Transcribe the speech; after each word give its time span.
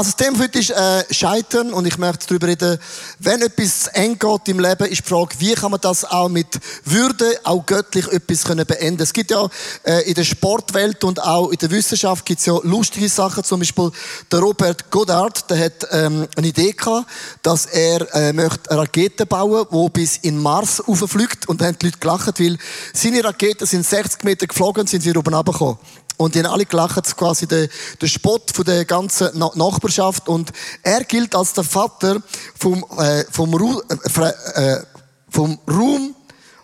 Also, 0.00 0.12
das 0.12 0.26
Thema 0.26 0.38
heute 0.38 0.58
ist 0.58 0.70
äh, 0.70 1.04
Scheitern 1.12 1.74
und 1.74 1.84
ich 1.84 1.98
möchte 1.98 2.26
darüber 2.26 2.46
reden, 2.46 2.78
wenn 3.18 3.42
etwas 3.42 3.86
eng 3.88 4.18
geht 4.18 4.48
im 4.48 4.58
Leben, 4.58 4.86
ist 4.86 5.04
die 5.04 5.06
Frage, 5.06 5.34
wie 5.40 5.52
kann 5.52 5.72
man 5.72 5.80
das 5.82 6.06
auch 6.06 6.30
mit 6.30 6.58
Würde, 6.86 7.38
auch 7.44 7.66
göttlich 7.66 8.08
etwas 8.08 8.44
können 8.44 8.64
beenden. 8.64 9.02
Es 9.02 9.12
gibt 9.12 9.30
ja 9.30 9.46
äh, 9.82 10.08
in 10.08 10.14
der 10.14 10.24
Sportwelt 10.24 11.04
und 11.04 11.22
auch 11.22 11.50
in 11.50 11.58
der 11.58 11.70
Wissenschaft 11.70 12.24
gibt's 12.24 12.46
ja 12.46 12.58
lustige 12.62 13.10
Sachen. 13.10 13.44
Zum 13.44 13.60
Beispiel 13.60 13.90
der 14.32 14.38
Robert 14.38 14.90
Goddard, 14.90 15.50
der 15.50 15.66
hat 15.66 15.86
ähm, 15.90 16.26
eine 16.34 16.46
Idee 16.46 16.72
gehabt, 16.72 17.06
dass 17.42 17.66
er 17.66 18.14
äh, 18.14 18.32
möchte 18.32 18.74
Raketen 18.74 19.26
bauen, 19.26 19.66
wo 19.68 19.90
bis 19.90 20.16
in 20.16 20.38
Mars 20.38 20.82
rauffliegt 20.88 21.46
und 21.46 21.60
dann 21.60 21.68
haben 21.68 21.78
die 21.78 21.84
Leute 21.84 21.98
gelacht, 21.98 22.40
weil 22.40 22.56
seine 22.94 23.22
Raketen 23.22 23.66
sind 23.66 23.84
60 23.84 24.24
Meter 24.24 24.46
geflogen 24.46 24.80
und 24.80 24.88
sind 24.88 25.04
wieder 25.04 25.18
oben 25.18 25.34
runtergekommen. 25.34 25.76
Und 26.20 26.34
die 26.34 26.40
haben 26.40 26.52
alle 26.52 26.66
gelacht, 26.66 27.16
quasi 27.16 27.46
der, 27.46 27.70
der 27.98 28.06
Spott 28.06 28.50
von 28.52 28.66
der 28.66 28.84
ganzen 28.84 29.38
Nachbarschaft. 29.38 30.28
Und 30.28 30.50
er 30.82 31.02
gilt 31.04 31.34
als 31.34 31.54
der 31.54 31.64
Vater 31.64 32.22
vom, 32.58 32.84
äh, 32.98 33.24
vom, 33.30 33.54
Ru 33.54 33.80
äh, 33.88 34.74
äh, 34.74 34.82
vom 35.30 35.58
Ruhm, 35.66 36.14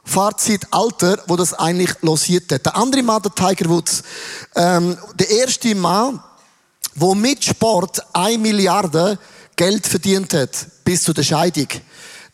Fahrzeitalter, 0.04 1.22
wo 1.26 1.36
das 1.36 1.54
eigentlich 1.54 1.90
losiert 2.02 2.52
hat. 2.52 2.66
Der 2.66 2.76
andere 2.76 3.02
Mann, 3.02 3.22
der 3.22 3.34
Tiger 3.34 3.70
Woods, 3.70 4.02
ähm, 4.54 4.98
der 5.14 5.30
erste 5.30 5.74
Mann, 5.74 6.22
der 6.94 7.14
mit 7.14 7.42
Sport 7.42 8.02
eine 8.12 8.36
Milliarde 8.36 9.18
Geld 9.56 9.86
verdient 9.86 10.34
hat, 10.34 10.50
bis 10.84 11.02
zu 11.02 11.14
der 11.14 11.22
Scheidung. 11.22 11.68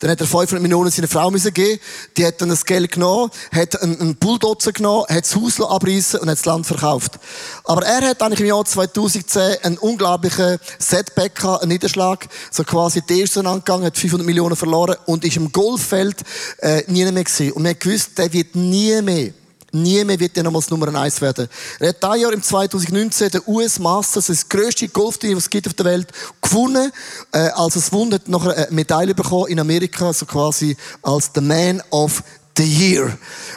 Dann 0.02 0.10
hat 0.10 0.20
er 0.20 0.26
500 0.26 0.60
Millionen 0.60 0.90
seiner 0.90 1.06
Frau 1.06 1.30
müssen 1.30 1.54
geben. 1.54 1.80
Die 2.16 2.26
hat 2.26 2.40
dann 2.40 2.48
das 2.48 2.64
Geld 2.64 2.90
genommen, 2.90 3.30
hat 3.52 3.80
einen, 3.80 4.16
Bulldozer 4.16 4.72
genommen, 4.72 5.06
hat 5.08 5.22
das 5.22 5.36
Haus 5.36 5.60
abreißen 5.60 6.18
und 6.18 6.28
hat 6.28 6.38
das 6.38 6.44
Land 6.44 6.66
verkauft. 6.66 7.20
Aber 7.62 7.86
er 7.86 8.08
hat 8.08 8.20
eigentlich 8.20 8.40
im 8.40 8.46
Jahr 8.46 8.64
2010 8.64 9.58
einen 9.62 9.78
unglaublichen 9.78 10.58
Setback 10.80 11.36
gehabt, 11.36 11.62
einen 11.62 11.70
Niederschlag. 11.70 12.26
So 12.50 12.64
quasi 12.64 13.00
die 13.02 13.20
erste 13.20 13.46
angegangen, 13.46 13.84
hat 13.84 13.96
500 13.96 14.26
Millionen 14.26 14.56
verloren 14.56 14.96
und 15.06 15.24
ist 15.24 15.36
im 15.36 15.52
Golffeld 15.52 16.16
äh, 16.58 16.82
nie 16.88 17.04
mehr 17.04 17.22
gewesen. 17.22 17.52
Und 17.52 17.62
man 17.62 17.70
hat 17.70 17.80
gewusst, 17.80 18.18
der 18.18 18.32
wird 18.32 18.56
nie 18.56 19.00
mehr 19.02 19.30
Nie 19.74 20.04
mehr 20.04 20.20
wird 20.20 20.36
er 20.36 20.42
nochmals 20.42 20.68
Nummer 20.68 20.94
eins 20.94 21.18
werden. 21.22 21.48
Er 21.80 21.88
hat 21.88 22.02
dieses 22.02 22.20
Jahr 22.20 22.32
im 22.34 22.42
2019 22.42 23.30
den 23.30 23.40
US 23.46 23.78
Masters, 23.78 24.26
das 24.26 24.46
grösste 24.46 24.86
Golfturnier, 24.86 25.34
was 25.34 25.44
es 25.44 25.50
gibt 25.50 25.66
auf 25.66 25.72
der 25.72 25.86
Welt, 25.86 26.08
gewonnen. 26.42 26.92
Äh, 27.32 27.48
als 27.54 27.76
es 27.76 27.90
Wunder 27.90 28.16
hat 28.16 28.28
noch 28.28 28.46
eine 28.46 28.68
Medaille 28.70 29.14
bekommen 29.14 29.46
in 29.46 29.58
Amerika, 29.58 30.12
so 30.12 30.26
quasi 30.26 30.76
als 31.02 31.30
the 31.34 31.40
Man 31.40 31.82
of 31.90 32.22
the 32.58 32.64
Year. 32.64 33.16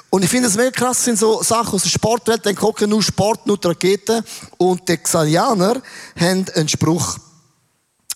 Und 0.10 0.24
ich 0.24 0.30
finde 0.30 0.48
es 0.48 0.56
mega 0.56 0.72
krass, 0.72 1.04
sind 1.04 1.20
so 1.20 1.44
Sachen 1.44 1.74
aus 1.74 1.84
der 1.84 1.90
Sportwelt, 1.90 2.46
dann 2.46 2.56
gucken 2.56 2.90
nur 2.90 3.04
Sport, 3.04 3.46
nur 3.46 3.58
die 3.58 3.68
Raketen. 3.68 4.24
Und 4.58 4.88
die 4.88 4.96
Xalianer 4.96 5.82
haben 6.18 6.46
einen 6.56 6.70
Spruch. 6.70 7.18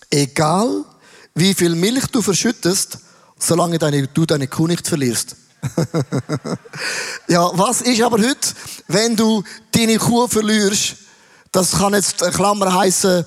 Egal, 0.10 0.86
wie 1.36 1.54
viel 1.54 1.76
Milch 1.76 2.08
du 2.08 2.22
verschüttest, 2.22 3.00
solange 3.38 3.78
du 3.78 4.26
deine 4.26 4.48
Kuh 4.48 4.68
nicht 4.68 4.88
verlierst. 4.88 5.36
ja, 7.28 7.50
was 7.54 7.82
ist 7.82 8.02
aber 8.02 8.18
heute, 8.18 8.54
wenn 8.88 9.16
du 9.16 9.44
deine 9.72 9.98
Kuh 9.98 10.28
verlierst? 10.28 10.96
Das 11.52 11.72
kann 11.72 11.94
jetzt 11.94 12.22
eine 12.22 12.32
Klammer 12.32 12.74
heißen, 12.74 13.26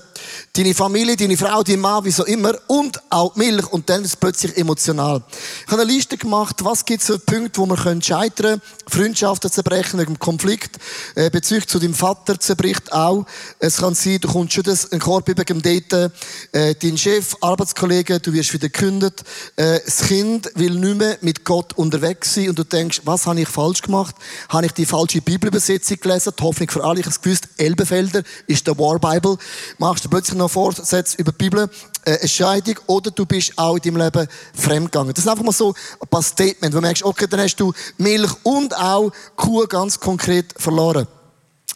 deine 0.53 0.75
Familie, 0.75 1.17
deine 1.17 1.37
Frau, 1.37 1.63
dein 1.63 1.81
Mann, 1.81 2.05
wie 2.05 2.11
so 2.11 2.25
immer, 2.25 2.55
und 2.69 3.01
auch 3.11 3.35
Milch, 3.37 3.67
und 3.73 3.89
dann 3.89 4.03
ist 4.03 4.09
es 4.09 4.17
plötzlich 4.17 4.57
emotional. 4.57 5.23
Ich 5.67 5.73
habe 5.73 5.83
eine 5.83 5.93
Liste 5.93 6.17
gemacht, 6.17 6.65
was 6.65 6.85
gibt 6.85 7.03
es 7.03 7.07
für 7.07 7.19
Punkte, 7.19 7.61
wo 7.61 7.67
man 7.67 8.03
scheitern 8.03 8.61
können, 8.61 8.63
Freundschaften 8.89 9.51
zerbrechen, 9.51 9.99
wegen 9.99 10.19
Konflikt, 10.19 10.79
äh, 11.15 11.31
Bezüge 11.31 11.67
zu 11.67 11.79
deinem 11.79 11.95
Vater 11.95 12.39
zerbricht 12.39 12.93
auch. 12.93 13.25
Es 13.59 13.79
kann 13.79 13.95
sein, 13.95 14.19
du 14.21 14.29
kommst 14.29 14.55
schon 14.55 14.65
das, 14.65 14.91
ein 14.93 15.01
Korb 15.01 15.29
über 15.29 15.45
dem 15.45 15.63
Daten, 15.63 16.13
äh, 16.53 16.75
dein 16.75 16.99
Chef, 16.99 17.37
Arbeitskollege, 17.41 18.21
du 18.21 18.33
wirst 18.33 18.53
wieder 18.53 18.69
gekündigt, 18.69 19.25
äh, 19.57 19.81
das 19.85 20.03
Kind 20.03 20.51
will 20.55 20.75
nicht 20.75 20.99
mehr 20.99 21.19
mit 21.21 21.45
Gott 21.45 21.73
unterwegs 21.75 22.35
sein, 22.35 22.51
und 22.51 22.59
du 22.59 22.65
denkst, 22.65 23.03
was 23.05 23.27
habe 23.27 23.41
ich 23.41 23.49
falsch 23.49 23.83
gemacht? 23.83 24.15
Habe 24.49 24.67
ich 24.67 24.73
die 24.73 24.87
falsche 24.87 25.21
Bibelübersetzung 25.21 25.99
gelesen? 26.01 26.33
Die 26.39 26.43
Hoffnung 26.43 26.71
für 26.71 26.85
alle, 26.85 27.01
ich 27.01 27.07
habe 27.07 27.17
gewusst, 27.21 27.49
Elbefelder 27.57 28.23
ist 28.47 28.67
der 28.67 28.79
War 28.79 28.99
Bible. 28.99 29.37
Machst 29.79 30.05
plötzlich 30.13 30.37
noch 30.37 30.51
Vorsätze 30.51 31.17
über 31.17 31.33
die 31.33 31.39
Bibel, 31.39 31.71
äh, 32.05 32.19
eine 32.19 32.29
Scheidung 32.29 32.75
oder 32.87 33.11
du 33.11 33.25
bist 33.25 33.55
auch 33.57 33.77
in 33.77 33.81
deinem 33.81 33.97
Leben 33.97 34.29
fremdgegangen. 34.53 35.15
Das 35.15 35.25
ist 35.25 35.31
einfach 35.31 35.43
mal 35.43 35.53
so 35.53 35.73
ein 36.03 36.09
paar 36.09 36.23
Statements, 36.23 36.77
wo 36.77 36.81
du 36.81 36.87
merkst, 36.87 37.03
okay, 37.03 37.27
dann 37.27 37.41
hast 37.41 37.57
du 37.57 37.73
Milch 37.97 38.31
und 38.43 38.77
auch 38.77 39.11
Kuh 39.37 39.67
ganz 39.67 39.99
konkret 39.99 40.53
verloren. 40.59 41.09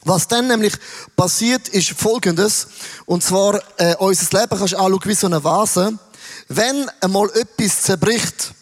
Was 0.05 0.29
dann 0.29 0.49
nämlich 0.49 0.75
passiert, 1.17 1.69
ist 1.69 1.99
Folgendes. 1.99 2.67
Und 3.07 3.25
zwar, 3.25 3.59
äh, 3.79 3.97
unser 4.01 4.39
Leben 4.39 4.59
kannst 4.59 4.75
du 4.75 4.77
anschauen 4.77 5.01
wie 5.05 5.15
so 5.15 5.29
eine 5.29 5.43
Vase. 5.43 5.99
Wenn 6.49 6.91
einmal 7.01 7.31
etwas 7.31 7.81
zerbricht, 7.85 8.53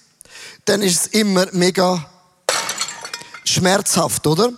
dann 0.66 0.82
ist 0.82 1.00
es 1.00 1.06
immer 1.08 1.46
mega 1.50 2.08
schmerzhaft, 3.42 4.24
oder? 4.28 4.52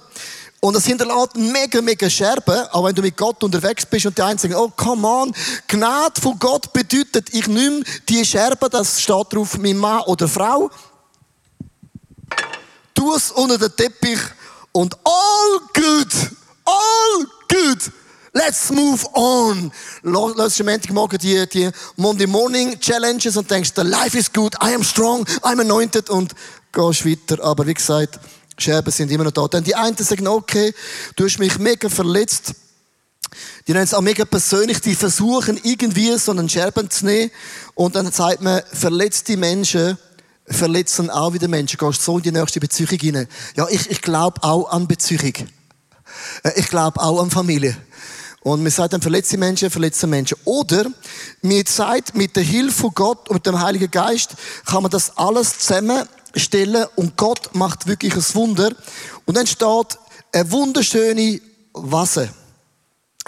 Und 0.61 0.75
das 0.75 0.87
hinterlässt 0.87 1.37
mega, 1.37 1.83
mega 1.83 2.09
Scherben, 2.09 2.67
auch 2.73 2.85
wenn 2.85 2.95
du 2.95 3.03
mit 3.03 3.17
Gott 3.17 3.43
unterwegs 3.45 3.85
bist 3.85 4.07
und 4.07 4.17
die 4.17 4.23
einen 4.23 4.39
sagen, 4.39 4.55
oh, 4.55 4.73
come 4.75 5.07
on, 5.07 5.35
Gnade 5.69 6.21
von 6.21 6.39
Gott 6.39 6.73
bedeutet, 6.73 7.33
ich 7.33 7.47
nehme 7.47 7.83
die 8.09 8.25
Scherben, 8.25 8.71
das 8.71 9.01
steht 9.01 9.33
drauf, 9.33 9.59
mein 9.59 9.77
Mann 9.77 10.01
oder 10.03 10.27
Frau, 10.27 10.71
tu 12.95 13.15
es 13.15 13.31
unter 13.31 13.59
den 13.59 13.77
Teppich 13.77 14.21
und 14.73 14.97
all 15.05 15.61
good, 15.75 16.13
all 16.65 17.27
good. 17.49 17.93
Let's 18.33 18.71
move 18.71 19.03
on. 19.15 19.73
Lass 20.03 20.61
am 20.61 20.67
Montagmorgen 20.67 21.19
die, 21.19 21.49
die 21.49 21.71
Monday 21.97 22.27
Morning 22.27 22.79
Challenges 22.79 23.37
und 23.37 23.51
denkst, 23.51 23.73
the 23.75 23.83
life 23.83 24.17
is 24.17 24.31
good, 24.31 24.55
I 24.63 24.75
am 24.75 24.83
strong, 24.83 25.25
I'm 25.43 25.61
anointed 25.61 26.11
und 26.11 26.35
gehst 26.71 27.07
weiter. 27.07 27.43
Aber 27.43 27.67
wie 27.67 27.73
gesagt, 27.73 28.21
Scherben 28.59 28.91
sind 28.91 29.11
immer 29.11 29.25
noch 29.25 29.33
da. 29.33 29.47
Dann 29.49 29.65
die 29.65 29.75
einen 29.75 29.97
sagen, 29.97 30.27
okay, 30.29 30.75
du 31.17 31.25
hast 31.25 31.39
mich 31.39 31.59
mega 31.59 31.89
verletzt. 31.89 32.55
Die 33.67 33.73
nennen 33.73 33.85
es 33.85 33.95
auch 33.95 34.01
mega 34.01 34.25
persönlich, 34.25 34.81
die 34.81 34.95
versuchen 34.95 35.61
irgendwie 35.63 36.17
so 36.17 36.31
einen 36.31 36.49
Scherben 36.49 36.89
zu 36.89 37.07
nehmen. 37.07 37.31
Und 37.75 37.95
dann 37.97 38.11
sagt 38.13 38.41
man, 38.41 38.63
verletzte 38.73 39.37
Menschen 39.37 39.99
verletzen 40.47 41.11
auch 41.11 41.33
wieder 41.33 41.49
Menschen. 41.49 41.77
Gehst 41.77 42.03
so 42.03 42.17
in 42.17 42.23
die 42.23 42.33
nächste 42.33 42.61
Beziehung 42.61 42.99
hinein. 42.99 43.29
Ja, 43.57 43.67
ich, 43.69 43.91
ich 43.91 44.01
glaube 44.01 44.43
auch 44.43 44.71
an 44.71 44.87
Beziehung. 44.87 45.35
Äh, 46.43 46.53
ich 46.57 46.69
glaube 46.69 47.01
auch 47.01 47.21
an 47.21 47.31
Familie. 47.31 47.77
Und 48.41 48.63
man 48.63 48.71
sagt 48.71 48.93
dann, 48.93 49.03
verletzte 49.03 49.39
Menschen, 49.39 49.71
verletzte 49.71 50.07
Menschen. 50.07 50.39
Oder, 50.45 50.87
mir 51.43 51.65
sagt, 51.67 52.15
mit 52.15 52.37
der 52.37 52.45
Hilfe 52.45 52.83
von 52.83 52.95
Gott 52.95 53.29
und 53.29 53.45
dem 53.45 53.61
Heiligen 53.61 53.91
Geist 53.91 54.37
kann 54.65 54.83
man 54.83 54.93
das 54.93 55.17
alles 55.17 55.59
zusammen 55.59 56.05
stellen 56.37 56.87
und 56.97 57.17
Gott 57.17 57.55
macht 57.55 57.87
wirklich 57.87 58.15
ein 58.15 58.35
Wunder. 58.35 58.71
Und 59.25 59.37
dann 59.37 59.47
steht 59.47 59.99
eine 60.33 60.51
wunderschöne 60.51 61.41
Vase. 61.73 62.31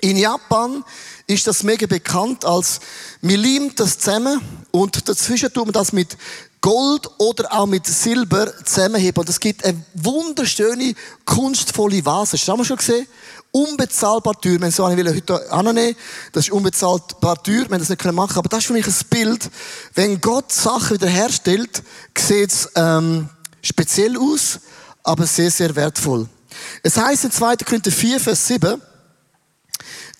In 0.00 0.16
Japan 0.16 0.84
ist 1.26 1.46
das 1.46 1.64
mega 1.64 1.86
bekannt 1.86 2.44
als, 2.44 2.80
wir 3.20 3.36
lieben 3.36 3.74
das 3.74 3.98
zusammen 3.98 4.40
und 4.70 5.08
dazwischen 5.08 5.52
tun 5.52 5.68
wir 5.68 5.72
das 5.72 5.92
mit 5.92 6.16
Gold 6.60 7.08
oder 7.18 7.52
auch 7.52 7.66
mit 7.66 7.86
Silber 7.86 8.52
zusammenheben. 8.64 9.20
Und 9.20 9.28
es 9.28 9.40
gibt 9.40 9.64
eine 9.64 9.84
wunderschöne, 9.94 10.94
kunstvolle 11.24 12.04
Vase. 12.04 12.36
Das 12.36 12.48
haben 12.48 12.60
wir 12.60 12.64
schon 12.64 12.76
gesehen? 12.76 13.06
Unbezahlbar 13.50 14.40
teuer. 14.40 14.60
Wir 14.60 14.70
so 14.70 14.84
eine 14.84 14.96
will 14.96 15.14
heute 15.14 15.50
annehmen. 15.50 15.96
Das 16.32 16.46
ist 16.46 16.52
unbezahlbar 16.52 17.42
teuer. 17.42 17.54
Wir 17.54 17.64
haben 17.64 17.78
das 17.78 17.88
nicht 17.88 18.04
machen 18.04 18.28
können. 18.28 18.38
Aber 18.38 18.48
das 18.48 18.60
ist 18.60 18.66
für 18.66 18.72
mich 18.74 18.86
ein 18.86 18.94
Bild. 19.10 19.50
Wenn 19.94 20.20
Gott 20.20 20.52
Sachen 20.52 20.94
wiederherstellt, 20.96 21.82
sieht 22.16 22.50
es 22.50 22.68
ähm, 22.74 23.28
speziell 23.62 24.16
aus, 24.18 24.60
aber 25.02 25.26
sehr, 25.26 25.50
sehr 25.50 25.74
wertvoll. 25.74 26.28
Es 26.82 26.96
heißt 26.96 27.24
in 27.24 27.32
2. 27.32 27.56
Korinther 27.56 27.90
4, 27.90 28.20
Vers 28.20 28.46
7, 28.46 28.80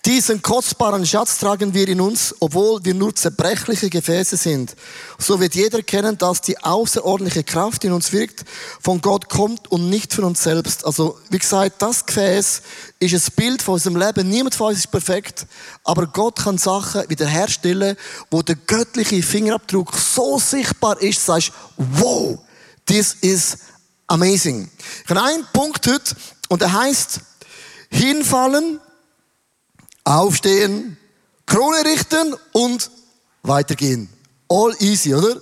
diesen 0.05 0.41
kostbaren 0.41 1.05
Schatz 1.05 1.39
tragen 1.39 1.73
wir 1.73 1.87
in 1.87 1.99
uns, 1.99 2.33
obwohl 2.39 2.83
wir 2.85 2.93
nur 2.93 3.13
zerbrechliche 3.13 3.89
Gefäße 3.89 4.37
sind. 4.37 4.75
So 5.17 5.41
wird 5.41 5.55
jeder 5.55 5.83
kennen, 5.83 6.17
dass 6.17 6.39
die 6.41 6.57
außerordentliche 6.57 7.43
Kraft 7.43 7.83
in 7.83 7.91
uns 7.91 8.13
wirkt, 8.13 8.45
von 8.81 9.01
Gott 9.01 9.27
kommt 9.27 9.69
und 9.69 9.89
nicht 9.89 10.13
von 10.13 10.23
uns 10.23 10.41
selbst. 10.41 10.85
Also, 10.85 11.19
wie 11.29 11.37
gesagt, 11.37 11.81
das 11.81 12.05
Gefäß 12.05 12.61
ist 12.99 13.13
ein 13.13 13.33
Bild 13.35 13.61
von 13.61 13.73
unserem 13.73 13.97
Leben. 13.97 14.29
Niemand 14.29 14.55
von 14.55 14.67
uns 14.67 14.79
ist 14.79 14.91
perfekt, 14.91 15.45
aber 15.83 16.07
Gott 16.07 16.39
kann 16.39 16.57
Sachen 16.57 17.03
wiederherstellen, 17.09 17.97
wo 18.31 18.41
der 18.41 18.55
göttliche 18.55 19.21
Fingerabdruck 19.21 19.93
so 19.95 20.39
sichtbar 20.39 21.01
ist, 21.01 21.25
sagst, 21.25 21.51
wow, 21.75 22.39
this 22.85 23.17
is 23.19 23.57
amazing. 24.07 24.69
Ich 25.03 25.09
habe 25.09 25.23
einen 25.23 25.45
Punkt 25.51 25.85
heute, 25.87 26.15
und 26.47 26.61
der 26.61 26.71
heißt, 26.71 27.19
hinfallen, 27.91 28.79
aufstehen, 30.09 30.97
Krone 31.45 31.85
richten 31.85 32.35
und 32.51 32.89
weitergehen. 33.43 34.09
All 34.49 34.75
easy, 34.79 35.13
oder? 35.13 35.39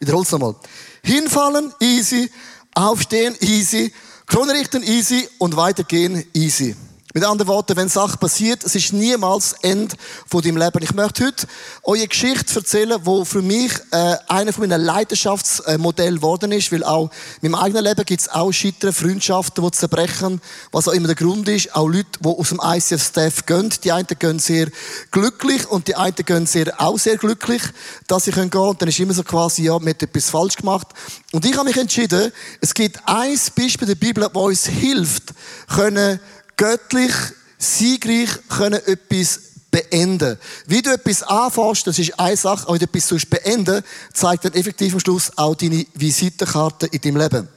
Wiederhol's 0.00 0.32
nochmal. 0.32 0.56
Hinfallen, 1.02 1.72
easy. 1.80 2.30
Aufstehen, 2.74 3.36
easy. 3.40 3.92
Krone 4.26 4.52
richten, 4.52 4.82
easy. 4.82 5.28
Und 5.38 5.56
weitergehen, 5.56 6.24
easy. 6.34 6.74
Mit 7.18 7.26
anderen 7.26 7.48
Worten, 7.48 7.76
wenn 7.76 7.88
Sachen 7.88 8.20
passiert, 8.20 8.62
es 8.62 8.76
ist 8.76 8.92
niemals 8.92 9.50
das 9.50 9.60
Ende 9.64 9.96
von 10.30 10.40
deinem 10.40 10.56
Leben. 10.56 10.80
Ich 10.84 10.94
möchte 10.94 11.26
heute 11.26 11.48
eure 11.82 12.06
Geschichte 12.06 12.54
erzählen, 12.54 12.96
wo 13.02 13.24
für 13.24 13.42
mich 13.42 13.72
äh, 13.90 14.14
einer 14.28 14.52
von 14.52 14.68
meinen 14.68 14.80
Leidenschaftsmodellen 14.80 16.20
geworden 16.20 16.52
ist, 16.52 16.70
weil 16.70 16.84
auch 16.84 17.10
in 17.42 17.50
meinem 17.50 17.60
eigenen 17.60 17.82
Leben 17.82 18.04
gibt 18.04 18.20
es 18.20 18.28
auch 18.28 18.52
Scheitern, 18.52 18.92
Freundschaften, 18.92 19.64
die 19.64 19.70
zerbrechen, 19.72 20.40
was 20.70 20.86
auch 20.86 20.92
immer 20.92 21.08
der 21.08 21.16
Grund 21.16 21.48
ist. 21.48 21.74
Auch 21.74 21.88
Leute, 21.88 22.06
die 22.20 22.28
aus 22.28 22.50
dem 22.50 22.60
ICF-Staff 22.62 23.46
gehen. 23.46 23.74
Die 23.82 23.90
einen 23.90 24.06
gehen 24.06 24.38
sehr 24.38 24.68
glücklich 25.10 25.68
und 25.68 25.88
die 25.88 25.96
einen 25.96 26.14
gehen 26.14 26.46
sehr, 26.46 26.80
auch 26.80 27.00
sehr 27.00 27.16
glücklich, 27.16 27.62
dass 28.06 28.26
sie 28.26 28.30
gehen 28.30 28.48
können. 28.48 28.68
Und 28.68 28.80
dann 28.80 28.90
ist 28.90 29.00
immer 29.00 29.14
so 29.14 29.24
quasi, 29.24 29.64
ja, 29.64 29.76
man 29.76 29.88
hat 29.88 30.04
etwas 30.04 30.30
falsch 30.30 30.54
gemacht. 30.54 30.86
Und 31.32 31.44
ich 31.44 31.56
habe 31.56 31.66
mich 31.68 31.78
entschieden, 31.78 32.30
es 32.60 32.72
gibt 32.72 33.00
ein 33.06 33.36
Beispiel 33.56 33.88
der 33.88 33.96
Bibel, 33.96 34.22
das 34.22 34.40
uns 34.40 34.66
hilft, 34.66 35.34
können 35.66 36.20
göttlich, 36.58 37.12
siegreich 37.56 38.28
können 38.50 38.82
etwas 38.84 39.40
beenden. 39.70 40.38
Wie 40.66 40.82
du 40.82 40.92
etwas 40.92 41.22
anfasst, 41.22 41.86
das 41.86 41.98
ist 41.98 42.18
eine 42.20 42.36
Sache, 42.36 42.68
aber 42.68 42.74
wie 42.74 42.78
du 42.78 42.84
etwas 42.84 43.24
beenden 43.24 43.82
zeigt 44.12 44.44
dann 44.44 44.52
effektiv 44.52 44.92
am 44.92 45.00
Schluss 45.00 45.32
auch 45.36 45.54
deine 45.54 45.86
Visitenkarte 45.94 46.86
in 46.88 47.00
deinem 47.00 47.16
Leben. 47.16 47.48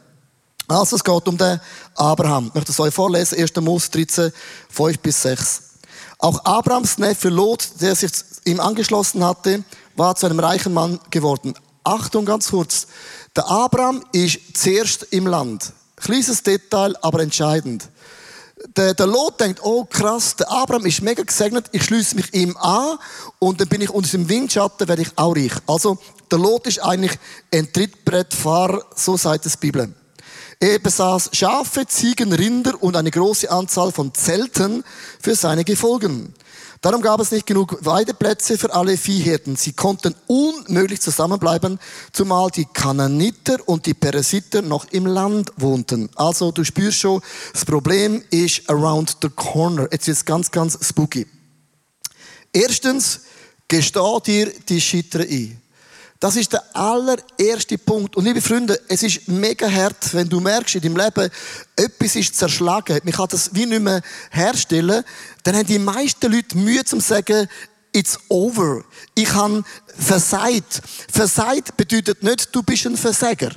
Also 0.68 0.96
es 0.96 1.04
geht 1.04 1.28
um 1.28 1.38
den 1.38 1.60
Abraham. 1.96 2.48
Ich 2.48 2.54
möchte 2.54 2.72
es 2.72 2.80
euch 2.80 2.94
vorlesen, 2.94 3.38
1. 3.38 3.56
Mose 3.58 3.92
13, 3.92 4.32
5 4.70 5.00
bis 5.00 5.22
6. 5.22 5.62
Auch 6.20 6.46
Abrahams 6.46 6.98
Neffe 6.98 7.30
Lot, 7.30 7.68
der 7.82 7.96
sich 7.96 8.12
ihm 8.46 8.60
angeschlossen 8.60 9.24
hatte, 9.24 9.64
war 9.96 10.16
zu 10.16 10.28
einem 10.28 10.40
reichen 10.40 10.74
Mann 10.74 11.00
geworden. 11.10 11.54
Achtung 11.84 12.26
ganz 12.26 12.50
kurz. 12.50 12.88
Der 13.36 13.50
Abraham 13.50 14.06
ist 14.12 14.40
zuerst 14.54 15.04
im 15.12 15.28
Land. 15.28 15.74
Kleines 15.96 16.44
Detail, 16.44 16.96
aber 17.02 17.22
entscheidend. 17.22 17.90
Der, 18.76 18.94
der 18.94 19.08
Lot 19.08 19.40
denkt, 19.40 19.60
oh 19.64 19.86
krass, 19.86 20.36
der 20.36 20.52
Abraham 20.52 20.86
ist 20.86 21.02
mega 21.02 21.24
gesegnet, 21.24 21.66
ich 21.72 21.84
schließe 21.84 22.16
mich 22.16 22.34
ihm 22.34 22.56
an 22.58 22.98
und 23.40 23.60
dann 23.60 23.68
bin 23.68 23.82
ich 23.82 23.90
unter 23.90 24.10
dem 24.10 24.30
Windschatten, 24.30 24.88
werde 24.88 25.02
ich 25.02 25.10
auch 25.16 25.36
reich. 25.36 25.54
Also, 25.68 25.98
der 26.30 26.38
Lot 26.40 26.68
ist 26.68 26.80
eigentlich 26.80 27.18
ein 27.54 27.72
Trittbrettfahrer, 27.74 28.86
so 28.96 29.18
sagt 29.18 29.46
es 29.46 29.58
Bibel. 29.58 29.94
Er 30.60 30.78
besaß 30.78 31.32
Schafe, 31.34 31.88
Ziegen, 31.88 32.32
Rinder 32.34 32.82
und 32.84 32.96
eine 32.96 33.10
große 33.10 33.50
Anzahl 33.50 33.92
von 33.92 34.14
Zelten 34.14 34.84
für 35.20 35.36
seine 35.36 35.64
Gefolgen. 35.64 36.36
Darum 36.82 37.04
gab 37.04 37.20
es 37.20 37.30
nicht 37.30 37.46
genug 37.46 37.78
Weideplätze 37.86 38.58
für 38.58 38.74
alle 38.74 38.98
Viehhirten. 38.98 39.56
Sie 39.56 39.74
konnten 39.74 40.16
unmöglich 40.26 41.00
zusammenbleiben, 41.00 41.80
zumal 42.12 42.50
die 42.50 42.66
Kananiter 42.66 43.58
und 43.68 43.86
die 43.86 43.94
Peresiter 43.94 44.64
noch 44.64 44.86
im 44.86 45.06
Land 45.06 45.52
wohnten. 45.58 46.10
Also 46.16 46.52
du 46.52 46.64
spürst 46.64 46.98
schon, 46.98 47.22
das 47.54 47.66
Problem 47.66 48.24
ist 48.32 48.68
around 48.68 49.18
the 49.22 49.30
corner. 49.30 49.88
Jetzt 49.92 50.08
es 50.08 50.26
ganz, 50.26 50.50
ganz 50.50 50.80
spooky. 50.82 51.28
Erstens, 52.52 53.22
gesteh 53.68 54.20
dir 54.26 54.52
die 54.68 54.82
Scheiter 54.82 55.20
ein. 55.20 55.61
Das 56.22 56.36
ist 56.36 56.54
der 56.54 56.64
allererste 56.76 57.80
Punkt. 57.80 58.16
Und 58.16 58.26
liebe 58.26 58.42
Freunde, 58.42 58.80
es 58.88 59.02
ist 59.02 59.28
mega 59.28 59.68
hart, 59.68 60.14
wenn 60.14 60.30
du 60.30 60.40
merkst 60.40 60.76
in 60.76 60.82
deinem 60.82 60.98
Leben, 60.98 61.32
etwas 61.76 62.16
ist 62.16 62.36
zerschlagen. 62.36 63.00
Man 63.04 63.12
kann 63.12 63.28
das 63.32 63.56
wie 63.56 63.66
nicht 63.66 63.82
mehr 63.82 64.04
herstellen. 64.30 65.04
Dann 65.42 65.56
haben 65.56 65.66
die 65.66 65.80
meisten 65.80 66.32
Leute 66.32 66.56
Mühe 66.56 66.86
zu 66.86 67.00
sagen, 67.00 67.50
it's 67.92 68.20
over. 68.30 68.84
Ich 69.16 69.34
habe 69.34 69.64
versagt. 69.98 70.84
Versagt 71.12 71.76
bedeutet 71.76 72.22
nicht, 72.22 72.56
du 72.56 72.62
bist 72.62 72.86
ein 72.86 72.98
Versager. 72.98 73.54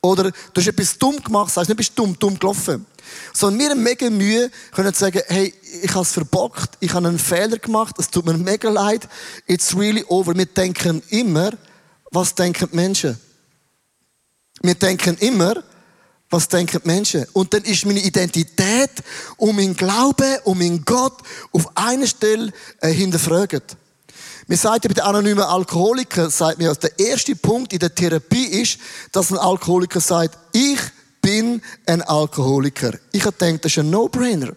Oder 0.00 0.32
du 0.32 0.60
hast 0.60 0.66
etwas 0.66 0.98
dumm 0.98 1.22
gemacht, 1.22 1.52
sagst 1.52 1.68
nicht, 1.68 1.78
du 1.78 1.82
bist 1.82 1.96
dumm, 1.96 2.18
dumm 2.18 2.36
gelaufen. 2.36 2.84
Sondern 3.32 3.60
wir 3.60 3.70
haben 3.70 3.82
mega 3.84 4.10
Mühe, 4.10 4.50
können 4.72 4.92
sagen, 4.92 5.22
hey, 5.28 5.54
ich 5.82 5.90
habe 5.92 6.02
es 6.02 6.10
verbockt, 6.10 6.78
ich 6.80 6.92
habe 6.92 7.06
einen 7.06 7.20
Fehler 7.20 7.58
gemacht, 7.58 7.94
es 8.00 8.10
tut 8.10 8.26
mir 8.26 8.36
mega 8.36 8.68
leid, 8.68 9.08
it's 9.46 9.76
really 9.76 10.04
over. 10.08 10.34
Wir 10.34 10.46
denken 10.46 11.00
immer, 11.10 11.52
was 12.10 12.34
denken 12.34 12.68
die 12.70 12.76
Menschen? 12.76 13.18
Wir 14.62 14.74
denken 14.74 15.16
immer, 15.18 15.62
was 16.30 16.48
denken 16.48 16.80
die 16.82 16.88
Menschen? 16.88 17.26
Und 17.32 17.52
dann 17.52 17.62
ist 17.64 17.84
meine 17.86 18.00
Identität 18.00 18.90
und 19.36 19.56
mein 19.56 19.74
Glaube 19.74 20.40
und 20.44 20.58
mein 20.58 20.84
Gott 20.84 21.18
auf 21.52 21.76
einer 21.76 22.06
Stelle 22.06 22.52
äh, 22.80 22.90
hinterfragt. 22.90 23.76
Wir 24.48 24.56
sagen 24.56 24.88
bei 24.88 24.94
den 24.94 25.02
anonymen 25.02 25.44
Alkoholikern, 25.44 26.30
sagt 26.30 26.58
mir, 26.58 26.72
der 26.74 26.98
erste 26.98 27.34
Punkt 27.34 27.72
in 27.72 27.80
der 27.80 27.94
Therapie 27.94 28.46
ist, 28.46 28.78
dass 29.10 29.32
ein 29.32 29.38
Alkoholiker 29.38 30.00
sagt, 30.00 30.38
ich 30.52 30.78
bin 31.20 31.60
ein 31.86 32.02
Alkoholiker. 32.02 32.92
Ich 33.10 33.24
habe 33.24 33.36
gedacht, 33.36 33.64
das 33.64 33.72
ist 33.72 33.78
ein 33.78 33.90
No-Brainer. 33.90 34.52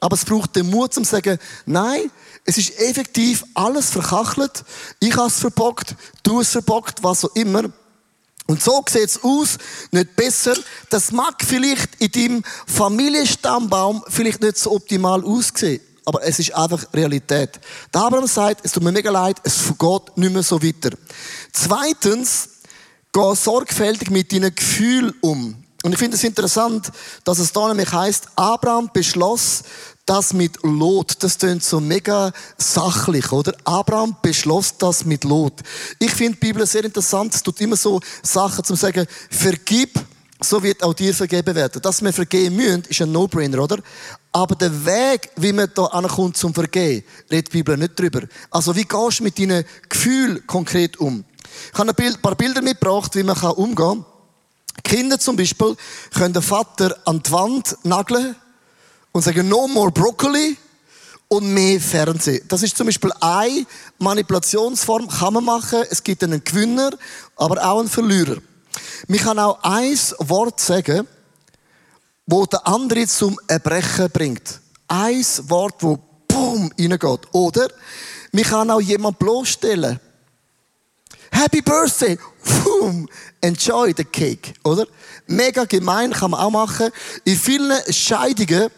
Aber 0.00 0.14
es 0.14 0.24
braucht 0.24 0.56
den 0.56 0.70
Mut, 0.70 0.94
zu 0.94 1.04
sagen, 1.04 1.38
nein, 1.66 2.10
es 2.46 2.58
ist 2.58 2.78
effektiv 2.78 3.44
alles 3.54 3.90
verkachelt. 3.90 4.64
Ich 5.00 5.14
habe 5.16 5.26
es 5.26 5.40
verbockt, 5.40 5.94
du 6.22 6.40
es 6.40 6.50
verbockt, 6.50 7.02
was 7.02 7.24
auch 7.24 7.34
immer. 7.34 7.64
Und 8.46 8.62
so 8.62 8.84
sieht 8.88 9.02
es 9.02 9.24
aus, 9.24 9.58
nicht 9.90 10.14
besser. 10.14 10.54
Das 10.88 11.10
mag 11.10 11.34
vielleicht 11.44 11.96
in 12.00 12.12
deinem 12.12 12.44
Familienstammbaum 12.66 14.04
vielleicht 14.08 14.40
nicht 14.40 14.56
so 14.56 14.72
optimal 14.72 15.24
aussehen. 15.24 15.80
Aber 16.04 16.22
es 16.22 16.38
ist 16.38 16.54
einfach 16.54 16.86
Realität. 16.94 17.58
Der 17.92 18.00
Abraham 18.02 18.28
sagt, 18.28 18.64
es 18.64 18.70
tut 18.70 18.84
mir 18.84 18.92
mega 18.92 19.10
leid, 19.10 19.38
es 19.42 19.72
geht 19.76 20.16
nicht 20.16 20.32
mehr 20.32 20.44
so 20.44 20.62
weiter. 20.62 20.96
Zweitens, 21.52 22.48
geh 23.12 23.34
sorgfältig 23.34 24.10
mit 24.10 24.32
deinen 24.32 24.54
Gefühlen 24.54 25.12
um. 25.20 25.56
Und 25.82 25.92
ich 25.92 25.98
finde 25.98 26.16
es 26.16 26.22
interessant, 26.22 26.92
dass 27.24 27.40
es 27.40 27.52
da 27.52 27.66
nämlich 27.66 27.92
heißt, 27.92 28.28
Abraham 28.36 28.90
beschloss, 28.92 29.62
das 30.06 30.32
mit 30.32 30.62
Lot, 30.62 31.22
das 31.22 31.36
klingt 31.36 31.64
so 31.64 31.80
mega 31.80 32.32
sachlich, 32.56 33.30
oder? 33.32 33.54
Abraham 33.64 34.16
beschloss 34.22 34.78
das 34.78 35.04
mit 35.04 35.24
Lot. 35.24 35.60
Ich 35.98 36.12
finde 36.12 36.38
die 36.38 36.46
Bibel 36.46 36.64
sehr 36.64 36.84
interessant. 36.84 37.34
Es 37.34 37.42
tut 37.42 37.60
immer 37.60 37.76
so 37.76 38.00
Sachen 38.22 38.64
zum 38.64 38.76
sagen, 38.76 39.06
vergib, 39.28 39.98
so 40.40 40.62
wird 40.62 40.82
auch 40.82 40.94
dir 40.94 41.12
vergeben 41.12 41.54
werden. 41.54 41.82
Dass 41.82 42.02
wir 42.02 42.12
vergeben 42.12 42.56
müssen, 42.56 42.84
ist 42.88 43.02
ein 43.02 43.10
No-Brainer, 43.10 43.58
oder? 43.58 43.78
Aber 44.32 44.54
der 44.54 44.84
Weg, 44.84 45.30
wie 45.36 45.52
man 45.52 45.70
da 45.74 45.86
ankommt 45.86 46.36
zum 46.36 46.54
Vergehen, 46.54 47.02
redet 47.30 47.48
die 47.48 47.58
Bibel 47.58 47.76
nicht 47.76 47.98
drüber. 47.98 48.22
Also 48.50 48.76
wie 48.76 48.84
gehst 48.84 49.20
du 49.20 49.24
mit 49.24 49.38
deinen 49.38 49.64
Gefühlen 49.88 50.46
konkret 50.46 50.98
um? 50.98 51.24
Ich 51.72 51.78
habe 51.78 51.94
ein 51.96 52.22
paar 52.22 52.34
Bilder 52.36 52.62
mitgebracht, 52.62 53.14
wie 53.16 53.22
man 53.22 53.36
umgehen 53.36 53.76
kann. 53.76 54.04
Kinder 54.84 55.18
zum 55.18 55.36
Beispiel 55.36 55.74
können 56.14 56.34
den 56.34 56.42
Vater 56.42 56.96
an 57.06 57.22
die 57.22 57.32
Wand 57.32 57.76
nageln 57.82 58.36
und 59.16 59.22
sagen, 59.22 59.48
no 59.48 59.66
more 59.66 59.90
Broccoli 59.90 60.58
und 61.28 61.48
mehr 61.54 61.80
Fernsehen. 61.80 62.42
Das 62.48 62.62
ist 62.62 62.76
zum 62.76 62.86
Beispiel 62.86 63.10
eine 63.18 63.64
Manipulationsform, 63.98 65.08
kann 65.08 65.32
man 65.32 65.42
machen. 65.42 65.84
Es 65.90 66.04
gibt 66.04 66.22
einen 66.22 66.44
Gewinner, 66.44 66.90
aber 67.34 67.66
auch 67.66 67.80
einen 67.80 67.88
Verlierer. 67.88 68.36
Man 69.08 69.18
kann 69.18 69.38
auch 69.38 69.58
ein 69.62 69.98
Wort 70.18 70.60
sagen, 70.60 71.08
wo 72.26 72.44
der 72.44 72.66
andere 72.66 73.06
zum 73.06 73.40
Erbrechen 73.48 74.10
bringt. 74.10 74.60
Ein 74.86 75.24
Wort, 75.44 75.76
wo 75.82 75.98
boom 76.28 76.70
reingeht. 76.78 77.20
Oder 77.32 77.68
man 78.32 78.44
kann 78.44 78.70
auch 78.70 78.82
jemand 78.82 79.18
bloßstellen. 79.18 79.98
Happy 81.32 81.62
Birthday! 81.62 82.18
Boom! 82.44 83.08
Enjoy 83.40 83.94
the 83.96 84.04
cake, 84.04 84.52
oder? 84.62 84.86
Mega 85.26 85.64
gemein 85.64 86.12
kann 86.12 86.32
man 86.32 86.40
auch 86.40 86.50
machen. 86.50 86.90
In 87.24 87.36
vielen 87.36 87.80
Scheidungen 87.90 88.70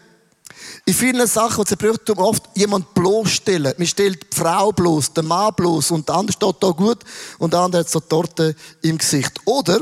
in 0.85 0.93
vielen 0.93 1.27
Sachen, 1.27 1.63
die 1.63 1.69
zerbricht, 1.69 2.09
oft 2.11 2.43
jemand 2.55 2.93
bloßstellen. 2.93 3.73
Man 3.77 3.87
stellt 3.87 4.23
die 4.33 4.37
Frau 4.37 4.71
bloß, 4.71 5.13
den 5.13 5.25
Mann 5.25 5.53
bloß 5.55 5.91
und 5.91 6.07
der 6.07 6.15
andere 6.15 6.33
steht 6.33 6.55
da 6.59 6.69
gut 6.71 6.99
und 7.37 7.53
der 7.53 7.59
andere 7.59 7.81
hat 7.81 7.89
so 7.89 7.99
Torte 7.99 8.55
im 8.81 8.97
Gesicht. 8.97 9.39
Oder 9.45 9.81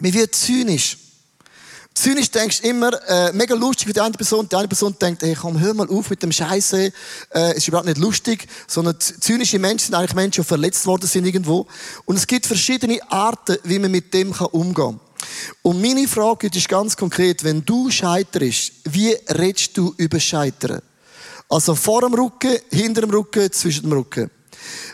man 0.00 0.12
wird 0.12 0.34
zynisch. 0.34 0.98
Zynisch 1.94 2.28
denkst 2.28 2.60
du 2.60 2.68
immer, 2.68 2.92
äh, 3.08 3.32
mega 3.32 3.54
lustig 3.54 3.86
für 3.86 3.92
die 3.92 4.00
eine 4.00 4.14
Person. 4.14 4.48
Die 4.48 4.56
eine 4.56 4.66
Person 4.66 4.96
denkt, 5.00 5.22
hey, 5.22 5.36
komm, 5.40 5.60
hör 5.60 5.74
mal 5.74 5.88
auf 5.88 6.10
mit 6.10 6.22
dem 6.24 6.32
Scheiße. 6.32 6.92
Äh, 7.32 7.56
ist 7.56 7.68
überhaupt 7.68 7.86
nicht 7.86 7.98
lustig. 7.98 8.48
Sondern 8.66 8.98
zynische 8.98 9.60
Menschen 9.60 9.86
sind 9.86 9.94
eigentlich 9.94 10.14
Menschen, 10.14 10.42
die 10.42 10.48
verletzt 10.48 10.86
worden 10.86 11.06
sind 11.06 11.24
irgendwo. 11.24 11.68
Und 12.04 12.16
es 12.16 12.26
gibt 12.26 12.46
verschiedene 12.46 12.98
Arten, 13.10 13.58
wie 13.62 13.78
man 13.78 13.92
mit 13.92 14.12
dem 14.12 14.32
umgehen 14.32 14.74
kann. 14.74 15.00
Und 15.62 15.80
meine 15.80 16.08
Frage 16.08 16.48
ist 16.48 16.68
ganz 16.68 16.96
konkret, 16.96 17.42
wenn 17.44 17.64
du 17.64 17.90
scheiterst, 17.90 18.72
wie 18.84 19.16
redest 19.28 19.76
du 19.76 19.94
über 19.96 20.20
Scheitern? 20.20 20.80
Also 21.48 21.74
vor 21.74 22.00
dem 22.00 22.14
Rücken, 22.14 22.58
hinter 22.70 23.02
dem 23.02 23.10
Rücken, 23.10 23.52
zwischen 23.52 23.82
dem 23.82 23.92
Rücken. 23.92 24.30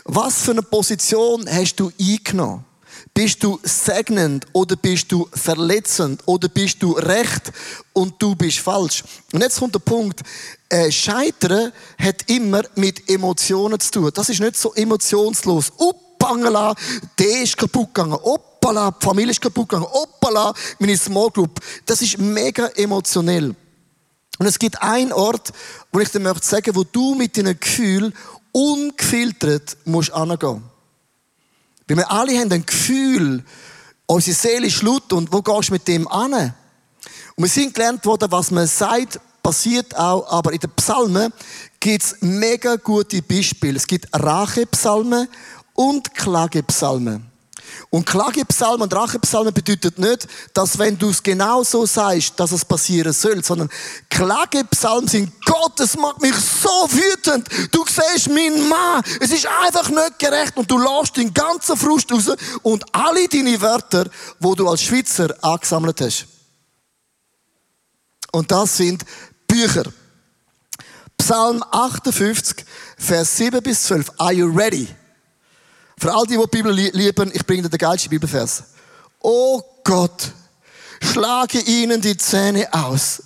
Was 0.05 0.41
für 0.41 0.51
eine 0.51 0.63
Position 0.63 1.47
hast 1.49 1.75
du 1.75 1.91
eingenommen? 1.99 2.65
Bist 3.13 3.43
du 3.43 3.59
segnend 3.63 4.45
oder 4.53 4.75
bist 4.75 5.11
du 5.11 5.27
verletzend 5.33 6.21
oder 6.25 6.47
bist 6.47 6.81
du 6.81 6.93
recht 6.93 7.51
und 7.93 8.21
du 8.21 8.35
bist 8.35 8.59
falsch? 8.59 9.03
Und 9.33 9.41
jetzt 9.41 9.59
kommt 9.59 9.75
der 9.75 9.79
Punkt, 9.79 10.21
äh, 10.69 10.89
Scheitern 10.89 11.73
hat 11.97 12.29
immer 12.29 12.63
mit 12.75 13.09
Emotionen 13.09 13.79
zu 13.79 13.91
tun. 13.91 14.11
Das 14.13 14.29
ist 14.29 14.39
nicht 14.39 14.55
so 14.55 14.73
emotionslos. 14.73 15.73
Uppangela, 15.77 16.73
der 17.19 17.41
ist 17.41 17.57
kaputt 17.57 17.93
gegangen. 17.93 18.17
Oppala, 18.63 18.91
die 18.91 19.05
Familie 19.05 19.31
ist 19.31 19.41
kaputt 19.41 19.69
gegangen. 19.69 19.87
Oppala, 19.91 20.53
meine 20.77 20.95
Small 20.95 21.31
Group. 21.31 21.59
Das 21.87 22.01
ist 22.01 22.19
mega 22.19 22.67
emotionell. 22.75 23.55
Und 24.37 24.45
es 24.45 24.59
gibt 24.59 24.81
einen 24.81 25.11
Ort, 25.11 25.51
wo 25.91 25.99
ich 25.99 26.09
dir 26.09 26.19
möchte 26.19 26.45
sagen, 26.45 26.75
wo 26.75 26.83
du 26.83 27.15
mit 27.15 27.35
deinen 27.37 27.59
Gefühlen 27.59 28.13
ungefiltert 28.51 29.77
musst 29.85 30.11
angehen. 30.13 30.63
Weil 31.87 31.97
wir 31.97 32.11
alle 32.11 32.37
haben 32.39 32.51
ein 32.51 32.65
Gefühl, 32.65 33.43
unsere 34.05 34.35
Seele 34.37 34.67
ist 34.67 34.83
laut 34.83 35.11
und 35.11 35.33
wo 35.33 35.41
gehst 35.41 35.69
du 35.69 35.73
mit 35.73 35.87
dem 35.87 36.07
an? 36.07 36.33
Und 36.33 36.53
wir 37.43 37.47
sind 37.47 37.73
gelernt 37.73 38.05
worden, 38.05 38.31
was 38.31 38.51
man 38.51 38.67
sagt, 38.67 39.19
passiert 39.41 39.95
auch, 39.97 40.31
aber 40.31 40.53
in 40.53 40.59
den 40.59 40.71
Psalmen 40.75 41.33
gibt 41.79 42.03
es 42.03 42.15
mega 42.21 42.75
gute 42.75 43.23
Beispiele. 43.23 43.77
Es 43.77 43.87
gibt 43.87 44.07
Rachepsalmen 44.13 45.27
und 45.73 46.13
Klagepsalmen. 46.13 47.30
Und 47.89 48.05
Klagepsalmen 48.05 48.81
und 48.81 48.93
Rachepsalmen 48.93 49.53
bedeutet 49.53 49.99
nicht, 49.99 50.27
dass 50.53 50.77
wenn 50.77 50.97
du 50.97 51.09
es 51.09 51.21
genau 51.21 51.63
so 51.63 51.85
sagst, 51.85 52.39
dass 52.39 52.51
es 52.51 52.63
passieren 52.63 53.13
soll, 53.13 53.43
sondern 53.43 53.69
Klagepsalmen 54.09 55.07
sind, 55.07 55.31
Gott, 55.45 55.79
es 55.79 55.97
macht 55.97 56.21
mich 56.21 56.35
so 56.35 56.69
wütend. 56.91 57.47
Du 57.71 57.83
siehst 57.85 58.29
mein 58.29 58.67
Mann, 58.67 59.03
es 59.19 59.31
ist 59.31 59.47
einfach 59.63 59.89
nicht 59.89 60.19
gerecht 60.19 60.55
und 60.57 60.69
du 60.69 60.77
lässt 60.77 61.17
den 61.17 61.33
ganzen 61.33 61.75
Frust 61.77 62.11
raus 62.11 62.31
und 62.61 62.83
alle 62.93 63.27
deine 63.27 63.59
Wörter, 63.61 64.09
wo 64.39 64.55
du 64.55 64.67
als 64.69 64.81
Schweizer 64.81 65.35
angesammelt 65.41 65.99
hast. 66.01 66.27
Und 68.31 68.49
das 68.51 68.77
sind 68.77 69.03
Bücher. 69.47 69.83
Psalm 71.17 71.63
58, 71.69 72.65
Vers 72.97 73.37
7 73.37 73.61
bis 73.61 73.83
12. 73.83 74.11
Are 74.17 74.33
you 74.33 74.47
ready? 74.47 74.87
Für 76.01 76.15
all 76.15 76.25
die, 76.25 76.35
die 76.35 76.41
die 76.41 76.47
Bibel 76.47 76.73
lieben, 76.73 77.31
ich 77.31 77.45
bringe 77.45 77.61
dir 77.61 77.69
den 77.69 77.77
geilsten 77.77 78.09
Bibelvers. 78.09 78.63
Oh 79.19 79.61
Gott, 79.83 80.31
schlage 80.99 81.59
ihnen 81.59 82.01
die 82.01 82.17
Zähne 82.17 82.67
aus. 82.73 83.21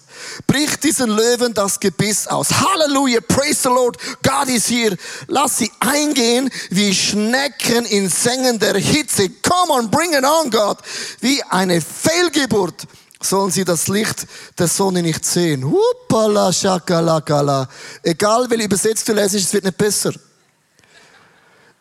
Brich 0.46 0.76
diesen 0.82 1.10
Löwen 1.10 1.54
das 1.54 1.80
Gebiss 1.80 2.28
aus. 2.28 2.50
Halleluja, 2.52 3.22
praise 3.22 3.62
the 3.64 3.70
Lord, 3.70 3.98
God 4.22 4.50
is 4.50 4.68
here. 4.68 4.98
Lass 5.28 5.60
sie 5.60 5.72
eingehen 5.80 6.50
wie 6.70 6.94
Schnecken 6.94 7.86
in 7.86 8.10
sengender 8.10 8.78
Hitze. 8.78 9.30
Come 9.30 9.72
on, 9.72 9.90
bring 9.90 10.12
it 10.12 10.26
on, 10.26 10.52
Gott. 10.52 10.80
Wie 11.22 11.42
eine 11.44 11.80
Fehlgeburt 11.80 12.88
sollen 13.22 13.52
sie 13.52 13.64
das 13.64 13.88
Licht 13.88 14.28
der 14.60 14.68
Sonne 14.68 15.02
nicht 15.02 15.24
sehen. 15.24 15.64
Huppala, 15.64 16.52
shakalakala. 16.52 17.70
Egal, 18.04 18.50
wie 18.50 18.62
übersetzt 18.62 19.08
du 19.08 19.14
lässt, 19.14 19.36
es 19.36 19.54
wird 19.54 19.64
nicht 19.64 19.78
besser. 19.78 20.12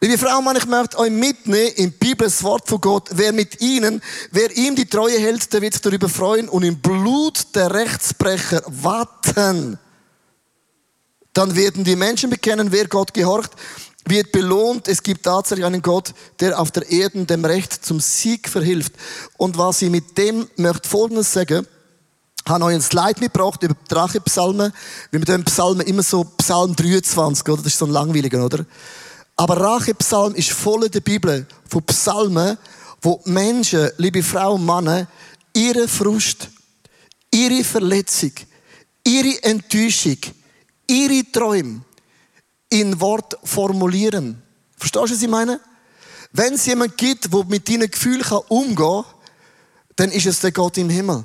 Liebe 0.01 0.19
Frau, 0.19 0.43
Mann, 0.43 0.57
ich 0.57 0.67
möchte 0.67 0.99
euch 0.99 1.11
mitnehmen 1.11 1.73
im 1.77 1.93
Bibel 1.93 2.27
das 2.27 2.43
Wort 2.43 2.69
von 2.69 2.81
Gott. 2.81 3.09
Wer 3.13 3.33
mit 3.33 3.61
ihnen, 3.63 4.03
wer 4.33 4.55
ihm 4.55 4.75
die 4.75 4.85
Treue 4.87 5.19
hält, 5.19 5.51
der 5.53 5.63
wird 5.63 5.73
sich 5.73 5.83
darüber 5.83 6.09
freuen 6.09 6.49
und 6.49 6.63
im 6.63 6.79
Blut 6.81 7.55
der 7.55 7.73
Rechtsbrecher 7.73 8.63
warten. 8.67 9.79
Dann 11.33 11.57
werden 11.57 11.85
die 11.85 11.97
Menschen 11.97 12.29
bekennen, 12.29 12.71
wer 12.71 12.87
Gott 12.87 13.15
gehorcht, 13.15 13.53
wird 14.05 14.31
belohnt. 14.31 14.89
Es 14.89 15.03
gibt 15.03 15.23
tatsächlich 15.23 15.65
einen 15.65 15.81
Gott, 15.81 16.13
der 16.41 16.59
auf 16.61 16.71
der 16.71 16.91
Erde 16.91 17.25
dem 17.25 17.45
Recht 17.45 17.85
zum 17.85 17.99
Sieg 18.01 18.49
verhilft. 18.49 18.93
Und 19.39 19.57
was 19.57 19.81
ich 19.81 19.91
mit 19.91 20.19
dem 20.19 20.49
möchte 20.57 20.89
Folgendes 20.89 21.33
sagen. 21.33 21.67
Habe 22.47 22.65
euch 22.67 22.75
ein 22.75 22.83
Slide 22.83 23.21
mitgebracht 23.21 23.63
über 23.63 23.75
Drachepsalmen. 23.89 24.73
Wie 25.11 25.19
mit 25.19 25.29
dem 25.29 25.45
Psalmen 25.45 25.87
immer 25.87 26.03
so 26.03 26.25
Psalm 26.25 26.77
23, 26.77 27.49
oder? 27.49 27.63
Das 27.63 27.73
ist 27.73 27.79
so 27.79 27.87
ein 27.87 27.91
langweiliger, 27.91 28.45
oder? 28.45 28.67
Aber 29.37 29.61
Rachepsalm 29.61 30.35
ist 30.35 30.51
voll 30.51 30.89
der 30.89 31.01
Bibel 31.01 31.47
von 31.69 31.83
Psalmen, 31.85 32.57
wo 33.03 33.21
Menschen, 33.25 33.91
liebe 33.99 34.23
Frauen 34.23 34.61
und 34.61 34.67
Männer, 34.67 35.09
ihre 35.53 35.89
Frust, 35.89 36.49
ihre 37.31 37.65
Verletzung, 37.65 38.33
ihre 39.05 39.43
Enttäuschung, 39.43 40.19
ihre 40.87 41.31
Träume 41.31 41.83
in 42.71 43.01
Wort 43.01 43.37
formulieren. 43.45 44.41
Verstehst 44.77 45.11
du, 45.11 45.15
was 45.15 45.23
ich 45.23 45.29
meine? 45.29 45.61
Wenn 46.33 46.55
es 46.55 46.67
jemand 46.67 46.97
gibt, 46.97 47.33
der 47.33 47.45
mit 47.45 47.69
deinen 47.69 47.91
Gefühlen 47.91 48.25
umgehen 48.49 48.77
kann, 48.77 49.05
dann 49.97 50.11
ist 50.11 50.27
es 50.27 50.41
der 50.41 50.53
Gott 50.53 50.79
im 50.79 50.89
Himmel. 50.89 51.25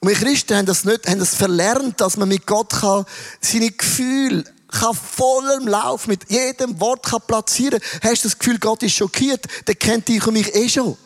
Und 0.00 0.08
wir 0.08 0.14
Christen 0.14 0.56
haben 0.56 0.66
das 0.66 0.84
nicht, 0.84 1.08
haben 1.08 1.18
das 1.18 1.34
verlernt, 1.34 2.00
dass 2.00 2.16
man 2.16 2.28
mit 2.28 2.46
Gott 2.46 2.70
kann, 2.70 3.04
seine 3.40 3.70
Gefühle 3.70 4.44
kann 4.78 4.94
voll 4.94 5.50
im 5.60 5.68
Lauf 5.68 6.06
mit 6.06 6.30
jedem 6.30 6.80
Wort 6.80 7.04
kann 7.04 7.20
platzieren 7.26 7.80
Hast 8.02 8.24
du 8.24 8.28
das 8.28 8.38
Gefühl, 8.38 8.58
Gott 8.58 8.82
ist 8.82 8.94
schockiert, 8.94 9.44
der 9.66 9.74
kennt 9.74 10.08
dich 10.08 10.26
und 10.26 10.34
mich 10.34 10.54
eh 10.54 10.68
schon. 10.68 10.96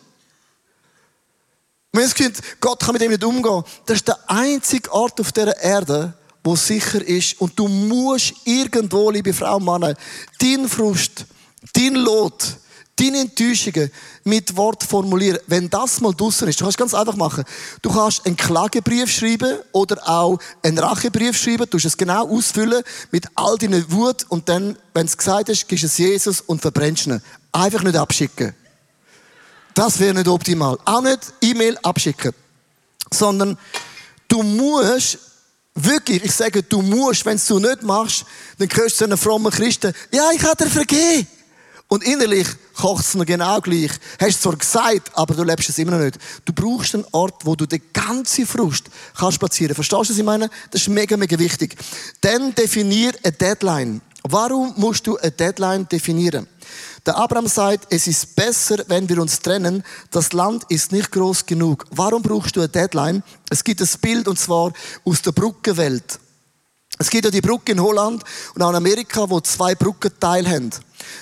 Wenn 1.92 2.04
das 2.04 2.14
Gefühl, 2.14 2.32
Gott 2.60 2.80
kann 2.80 2.92
mit 2.92 3.02
dem 3.02 3.10
nicht 3.10 3.24
umgehen, 3.24 3.62
das 3.86 3.96
ist 3.96 4.08
der 4.08 4.18
einzige 4.28 4.90
Ort 4.92 5.20
auf 5.20 5.32
dieser 5.32 5.56
Erde, 5.58 6.14
wo 6.42 6.56
sicher 6.56 7.06
ist. 7.06 7.40
Und 7.40 7.58
du 7.58 7.68
musst 7.68 8.34
irgendwo, 8.44 9.10
liebe 9.10 9.34
Frau 9.34 9.56
und 9.56 9.64
Mann, 9.64 9.94
dein 10.38 10.68
Frust, 10.68 11.26
dein 11.74 11.94
Lot, 11.94 12.56
deine 12.96 13.20
Enttäuschungen 13.20 13.90
mit 14.24 14.56
Wort 14.56 14.84
formulieren. 14.84 15.38
Wenn 15.46 15.68
das 15.70 16.00
mal 16.00 16.12
draussen 16.12 16.48
ist, 16.48 16.60
du 16.60 16.64
kannst 16.64 16.78
ganz 16.78 16.94
einfach 16.94 17.16
machen. 17.16 17.44
Du 17.80 17.90
kannst 17.92 18.26
einen 18.26 18.36
Klagebrief 18.36 19.10
schreiben 19.10 19.58
oder 19.72 20.08
auch 20.08 20.38
einen 20.62 20.78
Rachebrief 20.78 21.36
schreiben. 21.36 21.66
Du 21.68 21.76
musst 21.76 21.86
es 21.86 21.96
genau 21.96 22.28
ausfüllen 22.28 22.82
mit 23.10 23.26
all 23.34 23.56
deinen 23.56 23.90
Wut 23.90 24.26
und 24.28 24.48
dann, 24.48 24.76
wenn 24.94 25.06
es 25.06 25.16
gesagt 25.16 25.48
ist, 25.48 25.66
gibst 25.68 25.84
du 25.84 25.86
es 25.86 25.98
Jesus 25.98 26.40
und 26.40 26.60
verbrennst 26.60 27.06
ihn. 27.06 27.22
Einfach 27.50 27.82
nicht 27.82 27.96
abschicken. 27.96 28.54
Das 29.74 29.98
wäre 29.98 30.14
nicht 30.14 30.28
optimal. 30.28 30.78
Auch 30.84 31.02
nicht 31.02 31.32
E-Mail 31.40 31.78
abschicken. 31.82 32.32
Sondern 33.10 33.58
du 34.28 34.42
musst 34.42 35.18
Wirklich, 35.74 36.22
ich 36.22 36.32
sage, 36.32 36.62
du 36.62 36.82
musst, 36.82 37.24
wenn 37.24 37.38
du 37.38 37.56
es 37.56 37.62
nicht 37.62 37.82
machst, 37.82 38.26
dann 38.58 38.68
gehörst 38.68 38.96
du 38.96 38.98
zu 38.98 39.04
einem 39.04 39.16
frommen 39.16 39.50
Christen. 39.50 39.94
Ja, 40.12 40.30
ich 40.30 40.42
habe 40.44 40.64
dir 40.64 40.70
vergeben. 40.70 41.26
Und 41.92 42.04
innerlich 42.04 42.48
kocht 42.74 43.04
es 43.04 43.14
noch 43.16 43.26
genau 43.26 43.60
gleich. 43.60 43.90
Hast 44.18 44.36
es 44.36 44.40
zwar 44.40 44.56
gesagt, 44.56 45.10
aber 45.12 45.34
du 45.34 45.42
lebst 45.42 45.68
es 45.68 45.76
immer 45.76 45.90
noch 45.90 46.02
nicht. 46.02 46.18
Du 46.46 46.54
brauchst 46.54 46.94
einen 46.94 47.04
Ort, 47.12 47.44
wo 47.44 47.54
du 47.54 47.66
die 47.66 47.82
ganze 47.92 48.46
Frust 48.46 48.84
kannst 49.14 49.38
platzieren. 49.38 49.74
Verstehst 49.74 50.08
du, 50.08 50.14
was 50.14 50.18
ich 50.18 50.24
meine? 50.24 50.48
Das 50.70 50.80
ist 50.80 50.88
mega, 50.88 51.18
mega 51.18 51.38
wichtig. 51.38 51.76
Dann 52.22 52.54
definier 52.54 53.12
eine 53.22 53.32
Deadline. 53.32 54.00
Warum 54.22 54.72
musst 54.78 55.06
du 55.06 55.18
eine 55.18 55.32
Deadline 55.32 55.86
definieren? 55.86 56.48
Der 57.04 57.18
Abraham 57.18 57.46
sagt, 57.46 57.88
es 57.90 58.06
ist 58.06 58.36
besser, 58.36 58.82
wenn 58.88 59.06
wir 59.10 59.20
uns 59.20 59.40
trennen. 59.40 59.84
Das 60.10 60.32
Land 60.32 60.64
ist 60.70 60.92
nicht 60.92 61.12
groß 61.12 61.44
genug. 61.44 61.84
Warum 61.90 62.22
brauchst 62.22 62.56
du 62.56 62.60
eine 62.60 62.70
Deadline? 62.70 63.22
Es 63.50 63.62
gibt 63.62 63.82
ein 63.82 63.88
Bild, 64.00 64.28
und 64.28 64.38
zwar 64.38 64.72
aus 65.04 65.20
der 65.20 65.32
Brückenwelt. 65.32 66.18
Es 67.02 67.10
gibt 67.10 67.24
ja 67.24 67.32
die 67.32 67.40
Brücke 67.40 67.72
in 67.72 67.82
Holland 67.82 68.22
und 68.54 68.62
auch 68.62 68.70
in 68.70 68.76
Amerika, 68.76 69.28
wo 69.28 69.40
zwei 69.40 69.74
Brückenteile 69.74 70.48
haben. 70.48 70.70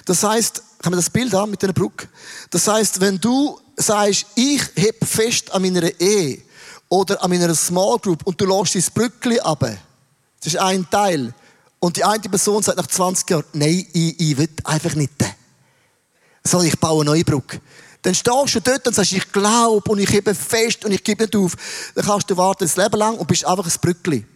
Das 0.05 0.23
heißt, 0.23 0.63
haben 0.85 0.93
wir 0.93 0.97
das 0.97 1.09
Bild 1.09 1.35
an 1.35 1.51
mit 1.51 1.63
der 1.63 1.73
Brücke? 1.73 2.07
Das 2.51 2.69
heißt, 2.69 3.01
wenn 3.01 3.19
du 3.19 3.59
sagst, 3.77 4.27
ich 4.35 4.61
heb 4.77 5.03
fest 5.03 5.51
an 5.51 5.63
meiner 5.63 5.99
Ehe 5.99 6.43
oder 6.91 7.23
an 7.25 7.31
meiner 7.31 7.55
Small 7.55 7.99
Group 7.99 8.27
und 8.27 8.39
du 8.39 8.45
lässt 8.45 8.75
dein 8.75 8.85
Brückli 8.93 9.41
ab, 9.41 9.61
das 9.61 10.53
ist 10.53 10.59
ein 10.59 10.87
Teil. 10.91 11.33
Und 11.79 11.97
die 11.97 12.05
eine 12.05 12.21
Person 12.21 12.63
sagt 12.63 12.77
nach 12.77 12.87
20 12.87 13.31
Jahren, 13.31 13.45
nein, 13.55 13.87
ich, 13.95 14.21
ich 14.21 14.37
will 14.37 14.51
einfach 14.65 14.95
nicht. 14.95 15.15
So, 16.45 16.61
ich 16.61 16.79
baue 16.79 17.01
eine 17.01 17.13
neue 17.13 17.25
Brücke. 17.25 17.59
Dann 18.03 18.15
stehst 18.15 18.55
du 18.55 18.61
dort 18.61 18.87
und 18.87 18.93
sagst, 18.95 19.13
ich 19.13 19.33
glaube 19.33 19.91
und 19.91 19.99
ich 19.99 20.11
hebe 20.11 20.35
fest 20.35 20.85
und 20.85 20.93
ich 20.93 21.03
gebe 21.03 21.25
nicht 21.25 21.35
auf. 21.37 21.57
Dann 21.95 22.05
kannst 22.05 22.29
du 22.29 22.37
warten 22.37 22.65
das 22.65 22.77
Leben 22.77 22.99
lang 22.99 23.17
und 23.17 23.27
bist 23.27 23.47
einfach 23.47 23.65
ein 23.65 23.81
Brückli. 23.81 24.27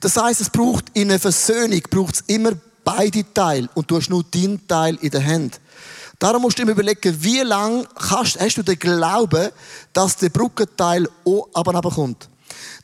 Das 0.00 0.16
heißt, 0.16 0.40
es 0.40 0.50
braucht 0.50 0.86
in 0.94 1.10
einer 1.10 1.20
Versöhnung 1.20 1.80
braucht 1.90 2.16
es 2.16 2.24
immer 2.26 2.52
beide 2.84 3.24
Teile 3.32 3.68
und 3.74 3.90
du 3.90 3.96
hast 3.96 4.10
nur 4.10 4.24
deinen 4.24 4.66
Teil 4.66 4.96
in 5.00 5.10
der 5.10 5.24
Hand. 5.24 5.60
Darum 6.18 6.42
musst 6.42 6.58
du 6.58 6.62
immer 6.62 6.72
überlegen, 6.72 7.16
wie 7.22 7.40
lange 7.40 7.86
hast, 7.96 8.38
hast 8.40 8.56
du 8.56 8.62
den 8.62 8.78
Glauben, 8.78 9.50
dass 9.92 10.16
der 10.16 10.28
Brückenteil 10.28 11.08
auch 11.24 11.94
kommt. 11.94 12.28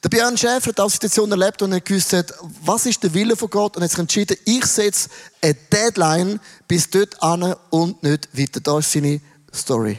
Der 0.03 0.09
Björn 0.09 0.37
Schäfer 0.37 0.71
hat 0.71 0.81
auch 0.81 0.91
Situation 0.91 1.31
erlebt 1.31 1.61
und 1.63 1.73
er 1.73 1.81
gewusst 1.81 2.13
hat, 2.13 2.33
was 2.65 2.87
ist 2.87 3.03
der 3.03 3.13
Wille 3.15 3.37
von 3.37 3.51
Gott 3.51 3.77
und 3.77 3.83
hat 3.83 3.91
sich 3.91 3.99
entschieden, 3.99 4.37
ich 4.45 4.65
setze 4.65 5.09
eine 5.41 5.55
Deadline 5.55 6.41
bis 6.67 6.89
dort 6.91 7.21
an 7.23 7.55
und 7.71 8.03
nicht 8.03 8.29
weiter. 8.33 8.61
Das 8.61 8.87
ist 8.87 8.93
seine 8.93 9.21
Story. 9.55 9.99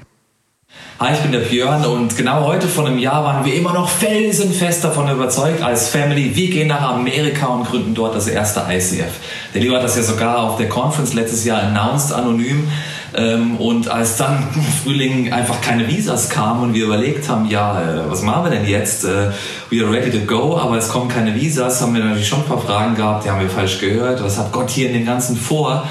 Hi, 0.99 1.13
ich 1.13 1.21
bin 1.21 1.31
der 1.31 1.39
Björn 1.39 1.85
und 1.85 2.17
genau 2.17 2.45
heute 2.45 2.67
vor 2.67 2.85
einem 2.85 2.99
Jahr 2.99 3.23
waren 3.23 3.45
wir 3.45 3.55
immer 3.55 3.71
noch 3.71 3.87
felsenfest 3.87 4.83
davon 4.83 5.09
überzeugt 5.09 5.63
als 5.63 5.87
Family, 5.87 6.35
wir 6.35 6.49
gehen 6.49 6.67
nach 6.67 6.81
Amerika 6.81 7.45
und 7.45 7.63
gründen 7.63 7.95
dort 7.95 8.17
das 8.17 8.27
erste 8.27 8.63
ICF. 8.69 9.13
Der 9.53 9.61
Leo 9.61 9.75
hat 9.75 9.83
das 9.85 9.95
ja 9.95 10.03
sogar 10.03 10.43
auf 10.43 10.57
der 10.57 10.67
Conference 10.67 11.13
letztes 11.13 11.45
Jahr 11.45 11.63
announced, 11.63 12.11
anonym. 12.11 12.67
Ähm, 13.15 13.55
und 13.55 13.87
als 13.87 14.17
dann 14.17 14.49
im 14.53 14.61
Frühling 14.61 15.31
einfach 15.31 15.61
keine 15.61 15.87
Visas 15.87 16.27
kamen 16.27 16.63
und 16.63 16.73
wir 16.73 16.83
überlegt 16.83 17.29
haben, 17.29 17.47
ja, 17.47 17.81
äh, 17.81 18.11
was 18.11 18.21
machen 18.21 18.43
wir 18.43 18.51
denn 18.51 18.67
jetzt? 18.67 19.05
Äh, 19.05 19.31
we 19.69 19.81
are 19.81 19.89
ready 19.89 20.11
to 20.11 20.25
go, 20.25 20.57
aber 20.57 20.77
es 20.77 20.89
kommen 20.89 21.07
keine 21.07 21.33
Visas, 21.33 21.81
haben 21.81 21.93
wir 21.93 22.03
natürlich 22.03 22.27
schon 22.27 22.39
ein 22.39 22.45
paar 22.45 22.59
Fragen 22.59 22.95
gehabt, 22.95 23.23
die 23.23 23.29
haben 23.29 23.39
wir 23.39 23.49
falsch 23.49 23.79
gehört. 23.79 24.21
Was 24.21 24.37
hat 24.37 24.51
Gott 24.51 24.69
hier 24.69 24.87
in 24.87 24.93
den 24.95 25.05
Ganzen 25.05 25.37
vor? 25.37 25.87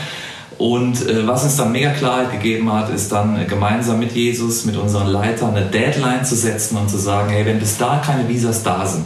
Und 0.58 1.08
äh, 1.08 1.26
was 1.26 1.44
uns 1.44 1.56
dann 1.56 1.70
mega 1.70 1.90
Klarheit 1.90 2.32
gegeben 2.32 2.72
hat, 2.72 2.90
ist 2.90 3.12
dann 3.12 3.46
gemeinsam 3.46 4.00
mit 4.00 4.12
Jesus, 4.12 4.64
mit 4.64 4.76
unseren 4.76 5.06
Leitern 5.06 5.54
eine 5.54 5.66
Deadline 5.66 6.24
zu 6.24 6.34
setzen 6.34 6.76
und 6.76 6.90
zu 6.90 6.98
sagen, 6.98 7.30
hey, 7.30 7.46
wenn 7.46 7.60
bis 7.60 7.78
da 7.78 8.02
keine 8.04 8.28
Visas 8.28 8.64
da 8.64 8.84
sind, 8.84 9.04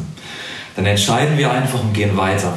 dann 0.77 0.87
entscheiden 0.87 1.37
wir 1.37 1.51
einfach 1.51 1.81
und 1.81 1.93
gehen 1.93 2.17
weiter. 2.17 2.55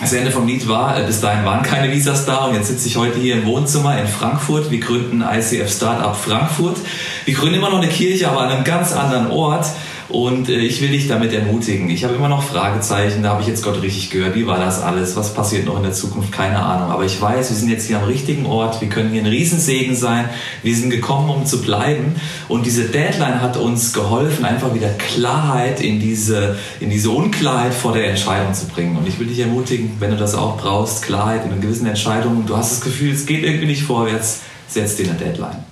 Das 0.00 0.12
Ende 0.12 0.30
vom 0.30 0.46
Lied 0.46 0.66
war, 0.66 0.98
äh, 0.98 1.04
bis 1.06 1.20
dahin 1.20 1.44
waren 1.44 1.62
keine 1.62 1.92
Visas 1.92 2.24
da 2.24 2.46
und 2.46 2.54
jetzt 2.54 2.68
sitze 2.68 2.88
ich 2.88 2.96
heute 2.96 3.18
hier 3.18 3.34
im 3.34 3.44
Wohnzimmer 3.44 3.98
in 3.98 4.06
Frankfurt. 4.06 4.70
Wir 4.70 4.80
gründen 4.80 5.22
ICF 5.22 5.70
Startup 5.70 6.16
Frankfurt. 6.16 6.78
Wir 7.26 7.34
gründen 7.34 7.56
immer 7.56 7.70
noch 7.70 7.82
eine 7.82 7.88
Kirche, 7.88 8.30
aber 8.30 8.40
an 8.40 8.48
einem 8.48 8.64
ganz 8.64 8.94
anderen 8.94 9.30
Ort. 9.30 9.66
Und 10.08 10.48
äh, 10.48 10.58
ich 10.58 10.80
will 10.80 10.90
dich 10.90 11.08
damit 11.08 11.32
ermutigen. 11.32 11.90
Ich 11.90 12.04
habe 12.04 12.14
immer 12.14 12.28
noch 12.28 12.42
Fragezeichen, 12.42 13.22
da 13.22 13.30
habe 13.30 13.42
ich 13.42 13.48
jetzt 13.48 13.62
Gott 13.62 13.82
richtig 13.82 14.10
gehört. 14.10 14.34
Wie 14.34 14.46
war 14.46 14.58
das 14.58 14.82
alles? 14.82 15.16
Was 15.16 15.34
passiert 15.34 15.66
noch 15.66 15.76
in 15.76 15.82
der 15.82 15.92
Zukunft? 15.92 16.32
Keine 16.32 16.58
Ahnung. 16.58 16.90
Aber 16.90 17.04
ich 17.04 17.20
weiß, 17.20 17.50
wir 17.50 17.56
sind 17.56 17.68
jetzt 17.68 17.86
hier 17.86 17.98
am 17.98 18.04
richtigen 18.04 18.46
Ort. 18.46 18.80
Wir 18.80 18.88
können 18.88 19.10
hier 19.10 19.22
ein 19.22 19.26
Riesensegen 19.26 19.96
sein. 19.96 20.28
Wir 20.62 20.76
sind 20.76 20.90
gekommen, 20.90 21.30
um 21.30 21.46
zu 21.46 21.60
bleiben. 21.60 22.16
Und 22.48 22.66
diese 22.66 22.84
Deadline 22.84 23.40
hat 23.40 23.56
uns 23.56 23.92
geholfen, 23.92 24.44
einfach 24.44 24.74
wieder 24.74 24.90
Klarheit 24.90 25.80
in 25.80 25.98
diese, 25.98 26.56
in 26.80 26.90
diese 26.90 27.10
Unklarheit 27.10 27.74
vor 27.74 27.92
der 27.92 28.08
Entscheidung 28.08 28.54
zu 28.54 28.66
bringen. 28.66 28.96
Und 28.96 29.08
ich 29.08 29.18
will 29.18 29.26
dich 29.26 29.40
ermutigen, 29.40 29.96
wenn 29.98 30.10
du 30.10 30.16
das 30.16 30.34
auch 30.34 30.56
brauchst, 30.56 31.02
Klarheit 31.02 31.44
in 31.44 31.52
einer 31.52 31.60
gewissen 31.60 31.86
Entscheidung. 31.86 32.46
Du 32.46 32.56
hast 32.56 32.70
das 32.72 32.80
Gefühl, 32.80 33.12
es 33.12 33.26
geht 33.26 33.42
irgendwie 33.42 33.66
nicht 33.66 33.82
vorwärts, 33.82 34.40
setz 34.68 34.96
dir 34.96 35.08
eine 35.08 35.18
Deadline. 35.18 35.64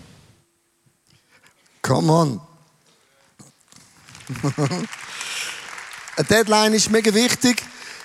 Come 1.83 2.11
on. 2.11 2.53
Eine 6.16 6.26
Deadline 6.28 6.75
ist 6.75 6.90
mega 6.90 7.12
wichtig. 7.12 7.62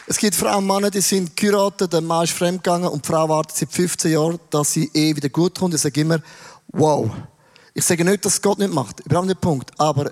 Es 0.07 0.17
gibt 0.17 0.35
Frauen 0.35 0.67
und 0.67 0.67
Männer, 0.67 0.89
die 0.89 1.01
sind 1.01 1.37
geheiratet, 1.37 1.93
der 1.93 2.01
Mann 2.01 2.23
ist 2.23 2.33
fremdgegangen 2.33 2.89
und 2.89 3.05
die 3.05 3.07
Frau 3.07 3.29
wartet 3.29 3.57
seit 3.57 3.71
15 3.71 4.11
Jahren, 4.11 4.39
dass 4.49 4.73
sie 4.73 4.89
eh 4.93 5.15
wieder 5.15 5.29
gut 5.29 5.59
kommt. 5.59 5.75
Ich 5.75 5.81
sage 5.81 6.01
immer, 6.01 6.19
wow. 6.69 7.11
Ich 7.75 7.85
sage 7.85 8.03
nicht, 8.03 8.25
dass 8.25 8.41
Gott 8.41 8.57
nicht 8.57 8.73
macht, 8.73 9.01
überhaupt 9.01 9.27
nicht 9.27 9.39
Punkt. 9.39 9.71
Aber 9.79 10.11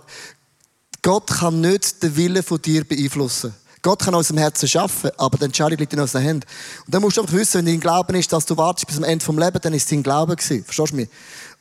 Gott 1.02 1.28
kann 1.28 1.62
nicht 1.62 2.04
den 2.04 2.16
Willen 2.16 2.44
von 2.44 2.62
dir 2.62 2.84
beeinflussen. 2.84 3.56
Gott 3.82 4.00
kann 4.04 4.14
aus 4.14 4.28
dem 4.28 4.38
Herzen 4.38 4.68
schaffen, 4.68 5.10
aber 5.18 5.38
die 5.38 5.46
Entscheidung 5.46 5.80
liegt 5.80 5.94
in 5.94 6.00
unseren 6.00 6.22
Händen. 6.22 6.46
Und 6.86 6.94
dann 6.94 7.02
musst 7.02 7.18
du 7.18 7.22
einfach 7.22 7.34
wissen, 7.34 7.60
wenn 7.60 7.66
dein 7.66 7.80
Glauben 7.80 8.16
ist, 8.16 8.32
dass 8.32 8.46
du 8.46 8.56
wartest 8.58 8.86
bis 8.86 8.98
zum 8.98 9.04
Ende 9.04 9.24
vom 9.24 9.40
Leben, 9.40 9.60
dann 9.62 9.74
ist 9.74 9.84
es 9.84 9.90
dein 9.90 10.04
Glaube 10.04 10.36
gewesen. 10.36 10.64
Verstehst 10.64 10.92
du 10.92 10.98
mich? 10.98 11.10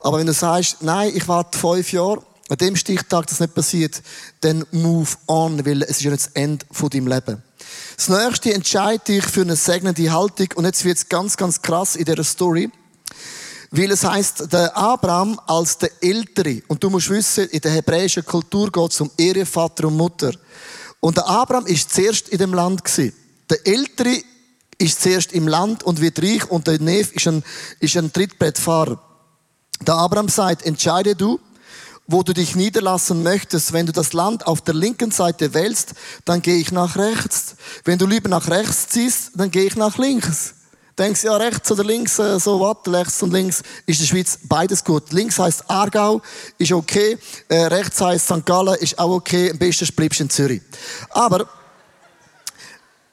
Aber 0.01 0.19
wenn 0.19 0.27
du 0.27 0.33
sagst, 0.33 0.83
nein, 0.83 1.13
ich 1.15 1.27
warte 1.29 1.59
fünf 1.59 1.93
Jahre, 1.93 2.23
an 2.49 2.57
dem 2.59 2.77
Stichtag 2.77 3.27
das 3.27 3.41
nicht 3.41 3.55
passiert, 3.55 4.03
dann 4.41 4.65
move 4.71 5.11
on, 5.27 5.67
weil 5.67 5.83
es 5.83 5.91
ist 5.91 6.03
ja 6.03 6.11
nicht 6.11 6.27
das 6.27 6.33
Ende 6.35 6.65
von 6.71 6.91
deinem 6.91 7.09
Leben. 7.09 7.43
Das 7.97 8.09
nächste 8.09 8.55
entscheide 8.55 9.05
dich 9.05 9.25
für 9.25 9.41
eine 9.41 9.57
segnende 9.57 10.13
Haltung 10.13 10.49
und 10.55 10.65
jetzt 10.65 10.85
wird 10.85 10.99
es 10.99 11.09
ganz, 11.09 11.37
ganz 11.37 11.61
krass 11.61 11.97
in 11.97 12.05
dieser 12.05 12.25
Story. 12.25 12.71
Weil 13.73 13.91
es 13.91 14.05
heißt, 14.05 14.53
der 14.53 14.77
Abraham 14.77 15.41
als 15.47 15.79
der 15.79 15.91
Ältere, 16.01 16.63
und 16.69 16.83
du 16.85 16.91
musst 16.91 17.11
wissen, 17.11 17.49
in 17.49 17.61
der 17.61 17.73
hebräischen 17.73 18.25
Kultur 18.25 18.71
geht 18.71 18.93
es 18.93 19.01
um 19.01 19.11
Ehre, 19.17 19.45
Vater 19.45 19.89
und 19.89 19.97
Mutter. 19.97 20.33
Und 21.01 21.17
der 21.17 21.27
Abraham 21.27 21.67
ist 21.67 21.93
zuerst 21.93 22.29
in 22.29 22.39
dem 22.39 22.55
Land 22.55 22.85
gewesen. 22.85 23.13
Der 23.51 23.67
Ältere 23.67 24.23
ist 24.79 25.03
zuerst 25.03 25.33
im 25.33 25.49
Land 25.49 25.83
und 25.83 26.01
wird 26.01 26.23
reich 26.23 26.49
und 26.51 26.67
der 26.67 26.81
Nef 26.81 27.13
ist 27.13 27.27
ein, 27.27 27.43
ist 27.81 27.97
ein 27.97 28.13
Trittbrettfahrer. 28.13 29.01
Der 29.87 29.95
Abraham 29.95 30.29
sagt, 30.29 30.65
entscheide 30.65 31.15
du, 31.15 31.41
wo 32.07 32.23
du 32.23 32.33
dich 32.33 32.55
niederlassen 32.55 33.23
möchtest. 33.23 33.73
Wenn 33.73 33.87
du 33.87 33.93
das 33.93 34.13
Land 34.13 34.47
auf 34.47 34.61
der 34.61 34.75
linken 34.75 35.11
Seite 35.11 35.55
wählst, 35.55 35.95
dann 36.25 36.43
gehe 36.43 36.57
ich 36.57 36.73
nach 36.73 36.97
rechts. 36.97 37.57
Wenn 37.85 37.99
du 37.99 38.07
lieber 38.07 38.29
nach 38.29 38.49
rechts 38.49 38.89
ziehst, 38.89 39.33
dann 39.35 39.51
gehe 39.51 39.65
ich 39.65 39.77
nach 39.77 39.99
links. 39.99 40.55
Denkst 40.99 41.25
ja 41.25 41.37
rechts 41.37 41.71
oder 41.71 41.85
links, 41.85 42.19
äh, 42.19 42.41
so 42.41 42.59
was, 42.59 42.91
rechts 42.91 43.23
und 43.23 43.31
links 43.31 43.63
ist 43.85 44.01
in 44.01 44.07
der 44.07 44.07
Schweiz 44.07 44.39
beides 44.45 44.83
gut. 44.83 45.13
Links 45.13 45.39
heißt 45.39 45.69
Aargau, 45.69 46.23
ist 46.57 46.73
okay. 46.73 47.19
Äh, 47.49 47.67
rechts 47.67 48.01
heißt 48.01 48.25
St. 48.25 48.47
Gallen, 48.47 48.77
ist 48.77 48.99
auch 48.99 49.11
okay. 49.11 49.51
Am 49.51 49.59
besten 49.59 49.87
bleibst 49.95 50.21
du 50.21 50.25
in 50.25 50.31
Zürich. 50.31 50.63
Aber, 51.11 51.47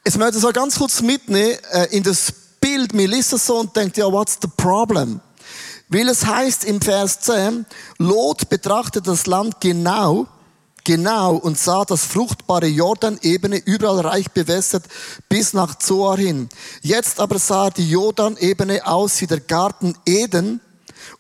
jetzt 0.05 0.17
möchte 0.17 0.37
ich 0.37 0.41
so 0.41 0.51
ganz 0.53 0.77
kurz 0.77 1.01
mitnehmen, 1.01 1.57
äh, 1.71 1.87
in 1.91 2.03
das 2.03 2.31
Bild, 2.61 2.93
mir 2.93 3.07
liest 3.09 3.33
es 3.33 3.45
so 3.45 3.59
und 3.59 3.75
denkt, 3.75 3.97
ja, 3.97 4.09
what's 4.09 4.37
the 4.41 4.47
problem? 4.55 5.19
Weil 5.93 6.09
es 6.09 6.25
heißt 6.25 6.63
im 6.65 6.81
Vers 6.81 7.19
10, 7.19 7.67
Lot 7.99 8.49
betrachtete 8.49 9.11
das 9.11 9.27
Land 9.27 9.61
genau, 9.61 10.25
genau 10.83 11.35
und 11.35 11.59
sah 11.59 11.85
das 11.85 12.03
fruchtbare 12.03 12.65
Jordanebene 12.65 13.57
überall 13.57 13.99
reich 13.99 14.31
bewässert 14.31 14.85
bis 15.29 15.53
nach 15.53 15.77
Zoar 15.77 16.17
hin. 16.17 16.49
Jetzt 16.81 17.19
aber 17.19 17.37
sah 17.37 17.69
die 17.69 17.87
Jordanebene 17.87 18.87
aus 18.87 19.21
wie 19.21 19.27
der 19.27 19.39
Garten 19.39 19.95
Eden 20.03 20.61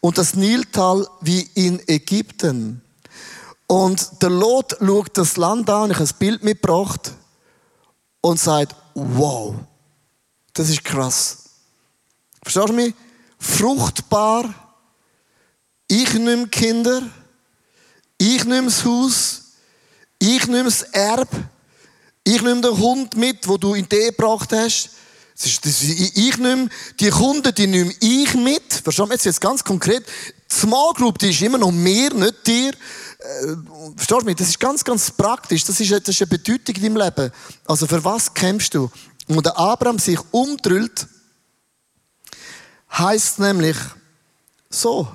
und 0.01 0.17
das 0.17 0.33
Niltal 0.33 1.07
wie 1.21 1.47
in 1.53 1.79
Ägypten. 1.87 2.81
Und 3.67 4.23
der 4.23 4.31
Lot 4.31 4.77
schaut 4.79 5.15
das 5.19 5.37
Land 5.37 5.69
an, 5.69 5.91
ich 5.91 5.97
habe 5.97 6.09
ein 6.09 6.17
Bild 6.17 6.43
mitgebracht 6.43 7.11
und 8.21 8.39
sagt, 8.39 8.75
wow, 8.95 9.53
das 10.53 10.69
ist 10.69 10.83
krass. 10.83 11.43
Verstehst 12.41 12.69
du 12.69 12.73
mich? 12.73 12.95
Fruchtbar, 13.37 14.62
ich 15.87 16.13
nehme 16.13 16.47
Kinder, 16.47 17.01
ich 18.17 18.45
nehme 18.45 18.67
das 18.67 18.85
Haus, 18.85 19.41
ich 20.19 20.47
nehme 20.47 20.65
das 20.65 20.83
Erb, 20.83 21.29
ich 22.23 22.41
nehme 22.41 22.61
den 22.61 22.77
Hund 22.77 23.15
mit, 23.17 23.47
wo 23.47 23.57
du 23.57 23.73
in 23.73 23.87
die 23.89 24.05
gebracht 24.05 24.51
hast. 24.53 24.91
Das 25.35 25.45
ist, 25.47 25.65
das 25.65 25.81
ist, 25.81 26.17
ich 26.17 26.37
nehme 26.37 26.69
die 26.99 27.09
Kunden, 27.09 27.53
die 27.53 27.67
nehme 27.67 27.93
ich 27.99 28.33
mit. 28.35 28.73
Verstehst 28.73 28.99
du? 28.99 29.11
Jetzt 29.11 29.25
jetzt 29.25 29.41
ganz 29.41 29.63
konkret. 29.63 30.05
Die 30.49 30.55
Small 30.55 30.93
Group, 30.93 31.17
die 31.17 31.31
ist 31.31 31.41
immer 31.41 31.57
noch 31.57 31.71
mehr, 31.71 32.13
nicht 32.13 32.47
dir. 32.47 32.69
Äh, 32.69 33.55
verstehst 33.95 34.21
du 34.21 34.25
mich? 34.25 34.35
Das 34.35 34.47
ist 34.47 34.59
ganz, 34.59 34.83
ganz 34.83 35.11
praktisch. 35.11 35.65
Das 35.65 35.79
ist, 35.79 35.91
das 35.91 36.07
ist 36.07 36.21
eine 36.21 36.27
Bedeutung 36.27 36.75
in 36.75 36.81
deinem 36.81 36.97
Leben. 36.97 37.31
Also 37.65 37.87
für 37.87 38.03
was 38.03 38.33
kämpfst 38.33 38.75
du? 38.75 38.89
Und 39.27 39.45
der 39.45 39.57
Abraham 39.57 39.99
sich 39.99 40.19
umdrüllt, 40.31 41.07
heißt 42.91 43.39
nämlich 43.39 43.77
so. 44.69 45.07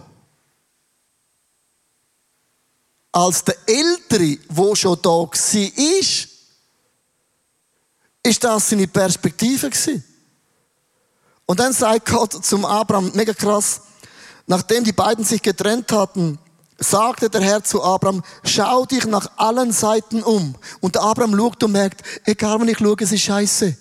Als 3.18 3.42
der 3.42 3.56
Ältere, 3.66 4.38
wo 4.48 4.76
schon 4.76 4.96
da 5.02 5.10
war, 5.10 5.30
ist, 5.32 6.28
ist 8.22 8.44
das 8.44 8.70
seine 8.70 8.86
Perspektive. 8.86 9.70
Und 11.44 11.58
dann 11.58 11.72
sagt 11.72 12.08
Gott 12.08 12.44
zum 12.44 12.64
Abraham, 12.64 13.10
mega 13.14 13.34
krass, 13.34 13.80
nachdem 14.46 14.84
die 14.84 14.92
beiden 14.92 15.24
sich 15.24 15.42
getrennt 15.42 15.90
hatten, 15.90 16.38
sagte 16.78 17.28
der 17.28 17.40
Herr 17.40 17.64
zu 17.64 17.82
Abraham, 17.82 18.22
schau 18.44 18.86
dich 18.86 19.04
nach 19.04 19.28
allen 19.36 19.72
Seiten 19.72 20.22
um. 20.22 20.54
Und 20.80 20.94
der 20.94 21.02
Abraham 21.02 21.36
schaut 21.36 21.64
und 21.64 21.72
merkt, 21.72 22.02
egal 22.24 22.60
wenn 22.60 22.68
ich 22.68 22.78
schaue, 22.78 22.96
es 23.00 23.10
ist 23.10 23.22
scheiße. 23.22 23.76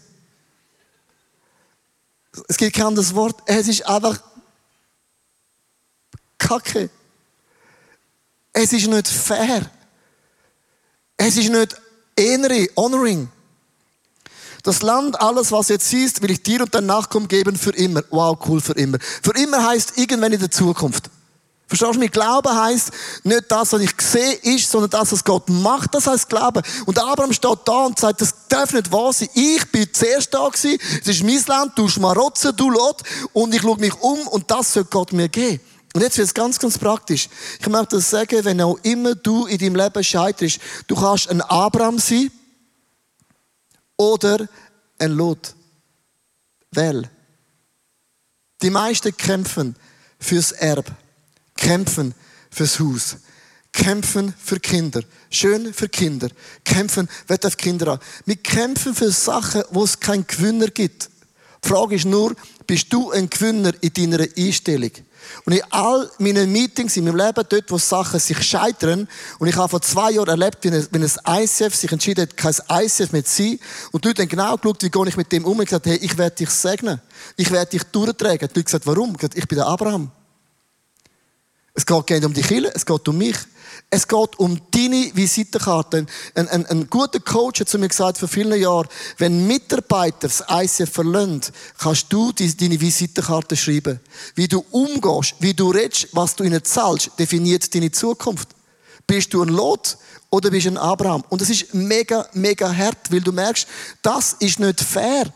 Es 2.48 2.58
gibt 2.58 2.76
kein 2.76 2.88
anderes 2.88 3.14
Wort. 3.14 3.40
Es 3.46 3.68
ist 3.68 3.88
einfach 3.88 4.20
Kacke. 6.40 6.90
Es 8.60 8.74
ist 8.74 8.88
nicht 8.88 9.08
fair. 9.08 9.70
Es 11.16 11.38
ist 11.38 11.52
nicht 11.52 11.76
innere, 12.16 12.68
honoring. 12.76 13.30
Das 14.64 14.82
Land, 14.82 15.22
alles, 15.22 15.52
was 15.52 15.68
jetzt 15.70 15.88
siehst, 15.88 16.24
will 16.24 16.32
ich 16.32 16.42
dir 16.42 16.62
und 16.62 16.74
deinen 16.74 16.88
Nachkommen 16.88 17.28
geben 17.28 17.56
für 17.56 17.70
immer. 17.70 18.02
Wow, 18.10 18.36
cool, 18.48 18.60
für 18.60 18.74
immer. 18.74 18.98
Für 19.00 19.40
immer 19.40 19.64
heißt 19.64 20.00
irgendwann 20.00 20.34
in 20.34 20.40
der 20.40 20.50
Zukunft. 20.50 21.12
Verstehst 21.68 21.94
du 21.94 22.00
mich? 22.00 22.12
Glauben 22.12 22.52
heißt 22.52 22.90
nicht 23.26 23.44
das, 23.50 23.74
was 23.74 23.82
ich 23.82 23.92
sehe, 24.02 24.34
ist, 24.34 24.72
sondern 24.72 24.90
das, 24.90 25.12
was 25.12 25.24
Gott 25.24 25.48
macht. 25.50 25.94
Das 25.94 26.08
heißt 26.08 26.28
Glauben. 26.28 26.64
Und 26.88 26.98
Abraham 26.98 27.34
steht 27.34 27.60
da 27.64 27.86
und 27.86 28.00
sagt, 28.00 28.22
das 28.22 28.34
darf 28.50 28.74
nicht 28.74 28.92
wahr 28.92 29.14
sein. 29.14 29.30
Ich 29.36 29.72
bin 29.72 29.88
zuerst 29.94 30.34
da 30.34 30.48
gewesen. 30.48 30.80
Es 31.00 31.08
ist 31.08 31.24
mein 31.24 31.44
Land. 31.46 31.78
Du 31.78 31.88
schmarotze, 31.88 32.54
du 32.54 32.72
Lot. 32.72 33.04
Und 33.34 33.54
ich 33.54 33.62
schaue 33.62 33.78
mich 33.78 33.94
um 34.02 34.28
und 34.30 34.50
das 34.50 34.74
soll 34.74 34.86
Gott 34.86 35.14
mir 35.14 35.30
geben. 35.30 35.62
Und 35.98 36.04
jetzt 36.04 36.20
wird 36.20 36.28
es 36.28 36.34
ganz, 36.36 36.60
ganz 36.60 36.78
praktisch. 36.78 37.28
Ich 37.60 37.68
möchte 37.70 37.96
das 37.96 38.12
sagen, 38.12 38.46
wenn 38.46 38.62
auch 38.62 38.78
immer 38.84 39.16
du 39.16 39.48
in 39.48 39.58
deinem 39.58 39.78
Leben 39.78 40.04
scheiterst, 40.04 40.60
du 40.86 40.94
kannst 40.94 41.28
ein 41.28 41.42
Abraham 41.42 41.98
sein 41.98 42.30
oder 43.98 44.48
ein 45.00 45.14
Lot. 45.14 45.56
Wähl. 46.70 47.10
Die 48.62 48.70
meisten 48.70 49.18
kämpfen 49.18 49.76
fürs 50.20 50.52
Erb, 50.52 50.86
kämpfen 51.56 52.14
fürs 52.52 52.80
Haus, 52.80 53.18
kämpfen 53.74 54.36
für 54.38 54.60
Kinder. 54.60 55.02
Schön 55.32 55.74
für 55.74 55.90
Kinder. 55.90 56.30
Kämpfen, 56.64 57.10
wer 57.26 57.40
darf 57.40 57.58
Kinder 57.58 57.94
an? 57.94 58.00
Wir 58.24 58.36
kämpfen 58.36 58.94
für 58.94 59.10
Sachen, 59.10 59.64
wo 59.72 59.84
es 59.84 60.00
keinen 60.00 60.28
Gewinner 60.28 60.68
gibt. 60.68 61.10
Die 61.66 61.70
Frage 61.70 61.96
ist 61.96 62.06
nur, 62.06 62.36
bist 62.68 62.94
du 62.94 63.10
ein 63.10 63.32
Gewinner 63.32 63.74
in 63.82 63.94
deiner 63.94 64.28
Einstellung? 64.38 64.92
Und 65.46 65.54
in 65.54 65.62
all 65.70 66.10
meinen 66.20 66.52
Meetings 66.52 66.98
in 66.98 67.06
meinem 67.06 67.18
Leben, 67.18 67.44
dort, 67.48 67.72
wo 67.72 67.78
Sachen 67.78 68.20
sich 68.20 68.42
scheitern, 68.44 69.08
und 69.40 69.48
ich 69.48 69.56
habe 69.56 69.70
vor 69.70 69.82
zwei 69.82 70.12
Jahren 70.12 70.30
erlebt, 70.30 70.60
wie 70.62 70.70
ein, 70.70 71.44
ICF 71.44 71.76
sich 71.76 71.92
entschieden 71.92 72.24
hat, 72.24 72.38
kein 72.38 72.56
ICF 72.70 73.12
mehr 73.12 73.26
zu 73.26 73.44
sein, 73.44 73.60
und 73.92 74.06
Leute 74.06 74.22
haben 74.22 74.30
genau 74.30 74.58
geschaut, 74.58 74.84
wie 74.84 74.90
gehe 74.90 75.08
ich 75.08 75.18
mit 75.18 75.32
dem 75.32 75.46
um, 75.46 75.58
und 75.58 75.66
gesagt, 75.66 75.86
hey, 75.86 75.98
ich 75.98 76.18
werde 76.18 76.36
dich 76.36 76.50
segnen. 76.50 77.02
Ich 77.36 77.52
werde 77.52 77.72
dich 77.72 77.84
durchtragen. 77.84 78.40
Die 78.40 78.60
Leute 78.60 78.64
gesagt, 78.64 78.88
warum? 78.88 79.12
Ich, 79.12 79.18
gesagt, 79.18 79.38
ich 79.38 79.48
bin 79.48 79.58
der 79.58 79.68
Abraham. 79.68 80.12
Es 81.78 81.86
geht 81.86 82.10
nicht 82.10 82.26
um 82.26 82.34
die 82.34 82.42
Kille, 82.42 82.72
es 82.74 82.88
geht 82.88 83.08
um 83.08 83.20
mich. 83.20 83.38
Es 83.92 84.08
geht 84.08 84.40
um 84.40 84.60
deine 84.72 85.12
Visitenkarte. 85.14 86.08
Ein, 86.34 86.48
ein, 86.50 86.66
ein, 86.66 86.90
guter 86.90 87.20
Coach 87.20 87.60
hat 87.60 87.70
zu 87.70 87.78
mir 87.78 87.88
gesagt 87.88 88.18
vor 88.18 88.28
vielen 88.28 88.60
Jahren, 88.60 88.88
wenn 89.20 89.46
Mitarbeiter 89.46 90.28
das 90.28 90.44
ICF 90.50 90.92
verlassen, 90.92 91.42
kannst 91.78 92.12
du 92.12 92.32
deine 92.32 92.82
Visitenkarte 92.82 93.56
schreiben. 93.56 94.00
Wie 94.34 94.48
du 94.48 94.66
umgehst, 94.72 95.36
wie 95.40 95.54
du 95.54 95.70
redest, 95.70 96.08
was 96.14 96.36
du 96.36 96.46
ihnen 96.46 96.64
zahlst, 96.64 97.12
definiert 97.20 97.74
deine 97.76 97.92
Zukunft. 97.92 98.50
Bist 99.06 99.32
du 99.36 99.44
ein 99.44 99.50
Lot 99.50 100.00
oder 100.32 100.50
bist 100.50 100.66
du 100.66 100.72
ein 100.72 100.78
Abraham? 100.80 101.24
Und 101.30 101.42
das 101.42 101.52
ist 101.52 101.76
mega, 101.76 102.28
mega 102.34 102.76
hart, 102.76 103.12
weil 103.12 103.22
du 103.22 103.32
merkst, 103.32 103.68
das 104.02 104.34
ist 104.40 104.60
nicht 104.60 104.82
fair. 104.82 105.32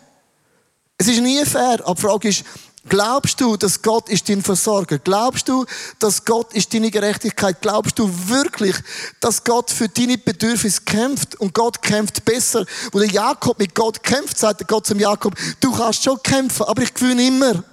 Es 0.98 1.08
ist 1.08 1.22
nie 1.22 1.46
fair. 1.46 1.82
Aber 1.86 1.94
die 1.94 2.02
Frage 2.02 2.30
ist, 2.30 2.44
Glaubst 2.90 3.40
du, 3.40 3.58
dass 3.58 3.82
Gott 3.84 4.10
ist 4.10 4.28
dein 4.28 4.42
Versorger? 4.42 4.98
Glaubst 4.98 5.48
du, 5.48 5.66
dass 6.00 6.26
Gott 6.26 6.54
ist 6.54 6.74
deine 6.74 6.90
Gerechtigkeit? 6.90 7.62
Glaubst 7.62 8.00
du 8.00 8.10
wirklich, 8.28 8.76
dass 9.20 9.44
Gott 9.44 9.70
für 9.70 9.88
deine 9.88 10.18
Bedürfnisse 10.18 10.82
kämpft? 10.82 11.36
Und 11.36 11.54
Gott 11.54 11.82
kämpft 11.84 12.26
besser. 12.26 12.66
Wo 12.92 12.98
der 12.98 13.10
Jakob 13.10 13.60
mit 13.60 13.76
Gott 13.76 14.02
kämpft, 14.02 14.40
sagt 14.40 14.68
Gott 14.68 14.88
zum 14.88 15.00
Jakob, 15.00 15.36
du 15.60 15.72
kannst 15.72 16.04
schon 16.04 16.22
kämpfen, 16.24 16.64
aber 16.64 16.82
ich 16.82 16.94
gewinne 16.94 17.28
immer. 17.28 17.64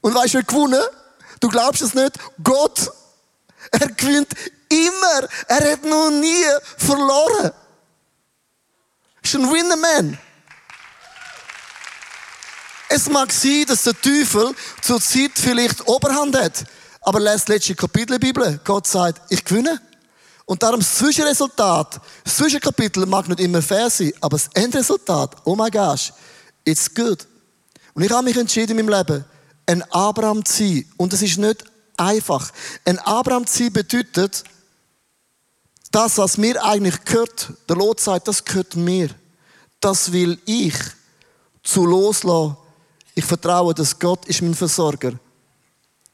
Und 0.00 0.14
weißt 0.14 0.34
du, 0.34 0.38
wer 0.38 0.44
gewonnen? 0.44 0.82
Du 1.38 1.48
glaubst 1.48 1.82
es 1.82 1.94
nicht? 1.94 2.18
Gott. 2.42 2.90
Er 3.70 3.88
gewinnt 3.88 4.32
immer. 4.68 5.28
Er 5.46 5.72
hat 5.72 5.84
noch 5.84 6.10
nie 6.10 6.44
verloren. 6.76 7.52
Ist 9.22 9.34
ein 9.36 9.52
Winnerman. 9.52 10.18
Es 12.88 13.08
mag 13.08 13.32
sein, 13.32 13.64
dass 13.66 13.82
der 13.82 14.00
Teufel 14.00 14.54
zur 14.80 15.00
Zeit 15.00 15.32
vielleicht 15.34 15.86
Oberhand 15.88 16.36
hat. 16.36 16.64
Aber 17.00 17.20
lest 17.20 17.48
letzte 17.48 17.74
Kapitel 17.74 18.18
der 18.18 18.26
Bibel. 18.26 18.60
Gott 18.64 18.86
sagt, 18.86 19.20
ich 19.30 19.44
gewinne. 19.44 19.80
Und 20.44 20.62
darum 20.62 20.78
das 20.78 20.94
Zwischenresultat, 20.96 22.00
das 22.22 22.36
Zwischenkapitel 22.36 23.04
mag 23.06 23.28
nicht 23.28 23.40
immer 23.40 23.60
fair 23.60 23.90
sein, 23.90 24.12
aber 24.20 24.36
das 24.36 24.48
Endresultat, 24.54 25.34
oh 25.44 25.56
my 25.56 25.68
gosh, 25.68 26.12
it's 26.64 26.92
good. 26.94 27.26
Und 27.94 28.04
ich 28.04 28.10
habe 28.12 28.22
mich 28.22 28.36
entschieden 28.36 28.78
in 28.78 28.86
meinem 28.86 28.96
Leben, 28.96 29.24
ein 29.66 29.82
Abraham 29.90 30.44
zu 30.44 30.62
sein. 30.62 30.92
Und 30.96 31.12
es 31.12 31.22
ist 31.22 31.38
nicht 31.38 31.64
einfach. 31.96 32.52
Ein 32.84 33.00
Abraham 33.00 33.46
zu 33.46 33.58
sein 33.64 33.72
bedeutet, 33.72 34.44
das, 35.90 36.18
was 36.18 36.36
mir 36.36 36.62
eigentlich 36.62 37.04
gehört, 37.04 37.52
der 37.68 37.76
Lot 37.76 37.98
sagt, 37.98 38.28
das 38.28 38.44
gehört 38.44 38.76
mir. 38.76 39.10
Das 39.80 40.12
will 40.12 40.38
ich 40.44 40.74
zu 41.64 41.84
loslassen 41.86 42.56
ich 43.16 43.24
vertraue, 43.24 43.72
dass 43.72 43.98
Gott 43.98 44.26
ist 44.26 44.42
mein 44.42 44.54
Versorger. 44.54 45.14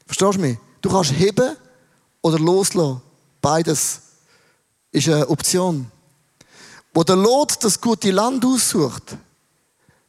Verstehst 0.05 0.35
du 0.35 0.39
mich? 0.39 0.57
Du 0.81 0.89
kannst 0.89 1.11
heben 1.11 1.57
oder 2.21 2.39
loslassen. 2.39 3.01
Beides 3.41 4.01
ist 4.89 5.09
eine 5.09 5.27
Option. 5.27 5.91
Wo 6.93 7.03
der 7.03 7.17
Lot 7.17 7.61
das 7.61 7.79
gute 7.79 8.09
Land 8.09 8.45
aussucht, 8.45 9.17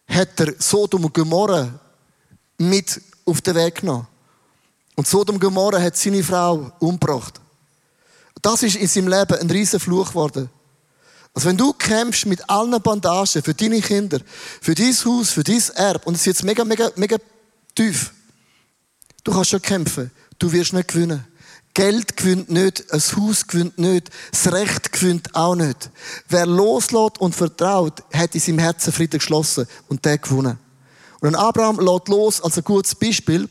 hat 0.06 0.38
er 0.38 0.54
Sodom 0.60 1.06
und 1.06 1.14
Gomorra 1.14 1.68
mit 2.58 3.00
auf 3.26 3.40
den 3.40 3.56
Weg 3.56 3.80
genommen. 3.80 4.06
Und 4.94 5.08
Sodom 5.08 5.34
und 5.34 5.40
Gomorra 5.40 5.80
hat 5.80 5.96
seine 5.96 6.22
Frau 6.22 6.70
umgebracht. 6.78 7.40
Das 8.40 8.62
ist 8.62 8.76
in 8.76 8.86
seinem 8.86 9.08
Leben 9.08 9.36
ein 9.36 9.50
riesen 9.50 9.80
Fluch 9.80 10.10
geworden. 10.10 10.48
Also 11.34 11.48
wenn 11.48 11.56
du 11.56 11.72
kämpfst 11.72 12.26
mit 12.26 12.48
allen 12.48 12.80
Bandagen 12.80 13.42
für 13.42 13.54
deine 13.54 13.80
Kinder, 13.80 14.20
für 14.60 14.74
dein 14.74 14.94
Haus, 14.94 15.30
für 15.30 15.42
dein 15.42 15.62
Erb, 15.74 16.06
und 16.06 16.14
es 16.14 16.20
ist 16.20 16.26
jetzt 16.26 16.44
mega, 16.44 16.64
mega, 16.64 16.90
mega 16.94 17.16
tief. 17.74 18.12
Du 19.24 19.32
kannst 19.32 19.50
schon 19.50 19.62
kämpfen. 19.62 20.10
Du 20.38 20.52
wirst 20.52 20.72
nicht 20.72 20.88
gewinnen. 20.88 21.26
Geld 21.74 22.16
gewinnt 22.16 22.50
nicht, 22.50 22.92
ein 22.92 23.00
Haus 23.00 23.48
gewinnt 23.48 23.78
nicht, 23.78 24.10
das 24.30 24.52
Recht 24.52 24.92
gewinnt 24.92 25.34
auch 25.34 25.56
nicht. 25.56 25.90
Wer 26.28 26.46
loslässt 26.46 27.18
und 27.18 27.34
vertraut, 27.34 28.04
hat 28.12 28.34
in 28.36 28.40
seinem 28.40 28.60
Herzen 28.60 28.92
Frieden 28.92 29.18
geschlossen 29.18 29.66
und 29.88 30.04
der 30.04 30.18
gewonnen. 30.18 30.58
Und 31.20 31.34
Abraham 31.34 31.80
lässt 31.80 32.08
los 32.08 32.40
als 32.40 32.58
ein 32.58 32.64
gutes 32.64 32.94
Beispiel. 32.94 33.48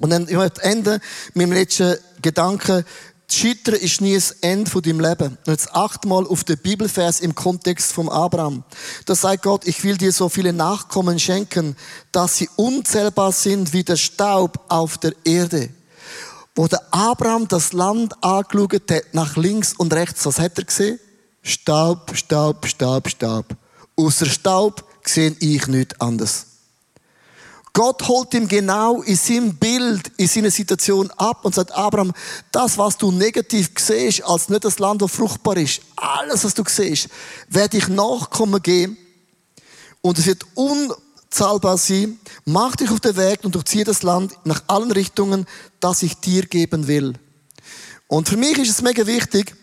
Und 0.00 0.10
dann, 0.10 0.26
ich 0.28 0.34
möchte 0.34 0.62
enden 0.62 1.00
mit 1.34 1.46
dem 1.46 1.52
letzten 1.52 1.96
Gedanken. 2.20 2.84
Scheitern 3.28 3.74
ist 3.74 4.00
nie 4.00 4.14
das 4.14 4.30
Ende 4.40 4.70
von 4.70 4.82
deinem 4.82 5.00
Leben. 5.00 5.36
Jetzt 5.46 5.74
achtmal 5.74 6.26
auf 6.26 6.44
den 6.44 6.58
Bibelvers 6.58 7.20
im 7.20 7.34
Kontext 7.34 7.92
vom 7.92 8.08
Abraham. 8.08 8.62
Da 9.04 9.14
sagt 9.14 9.42
Gott, 9.42 9.66
ich 9.66 9.82
will 9.82 9.96
dir 9.96 10.12
so 10.12 10.28
viele 10.28 10.52
Nachkommen 10.52 11.18
schenken, 11.18 11.76
dass 12.12 12.36
sie 12.36 12.48
unzählbar 12.56 13.32
sind 13.32 13.72
wie 13.72 13.82
der 13.82 13.96
Staub 13.96 14.60
auf 14.68 14.98
der 14.98 15.12
Erde. 15.24 15.70
Wo 16.54 16.68
der 16.68 16.82
Abraham 16.92 17.48
das 17.48 17.72
Land 17.72 18.14
angeschaut 18.22 18.90
hat, 18.90 19.02
nach 19.12 19.36
links 19.36 19.74
und 19.74 19.92
rechts, 19.92 20.24
was 20.24 20.38
hat 20.38 20.56
er 20.56 20.64
gesehen? 20.64 21.00
Staub, 21.42 22.16
Staub, 22.16 22.66
Staub, 22.66 23.08
Staub. 23.08 23.46
Außer 23.96 24.26
Staub 24.26 24.84
sehe 25.04 25.36
ich 25.40 25.66
nichts 25.66 26.00
anderes. 26.00 26.55
Gott 27.76 28.08
holt 28.08 28.32
ihm 28.32 28.48
genau 28.48 29.02
in 29.02 29.16
seinem 29.16 29.54
Bild, 29.54 30.10
in 30.16 30.26
seiner 30.26 30.50
Situation 30.50 31.10
ab 31.18 31.44
und 31.44 31.54
sagt, 31.54 31.72
Abraham, 31.72 32.14
das, 32.50 32.78
was 32.78 32.96
du 32.96 33.12
negativ 33.12 33.68
siehst, 33.76 34.24
als 34.24 34.48
nicht 34.48 34.64
das 34.64 34.78
Land, 34.78 35.02
das 35.02 35.10
fruchtbar 35.10 35.58
ist, 35.58 35.82
alles, 35.94 36.42
was 36.42 36.54
du 36.54 36.62
siehst, 36.66 37.10
werde 37.50 37.76
ich 37.76 37.88
Nachkommen 37.88 38.62
geben 38.62 38.96
und 40.00 40.18
es 40.18 40.24
wird 40.24 40.46
unzahlbar 40.54 41.76
sein. 41.76 42.18
Mach 42.46 42.76
dich 42.76 42.90
auf 42.90 43.00
den 43.00 43.14
Weg 43.18 43.44
und 43.44 43.54
durchziehe 43.54 43.84
das 43.84 44.02
Land 44.02 44.32
nach 44.44 44.62
allen 44.68 44.92
Richtungen, 44.92 45.44
das 45.78 46.02
ich 46.02 46.14
dir 46.14 46.46
geben 46.46 46.86
will. 46.86 47.12
Und 48.08 48.30
für 48.30 48.38
mich 48.38 48.56
ist 48.56 48.70
es 48.70 48.80
mega 48.80 49.06
wichtig, 49.06 49.54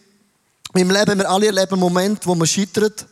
im 0.75 0.91
Leben, 0.91 1.17
wir 1.17 1.31
alle 1.31 1.47
erleben 1.47 1.79
Momente, 1.79 2.27
wo 2.27 2.35
man 2.35 2.45
scheitert, 2.45 3.07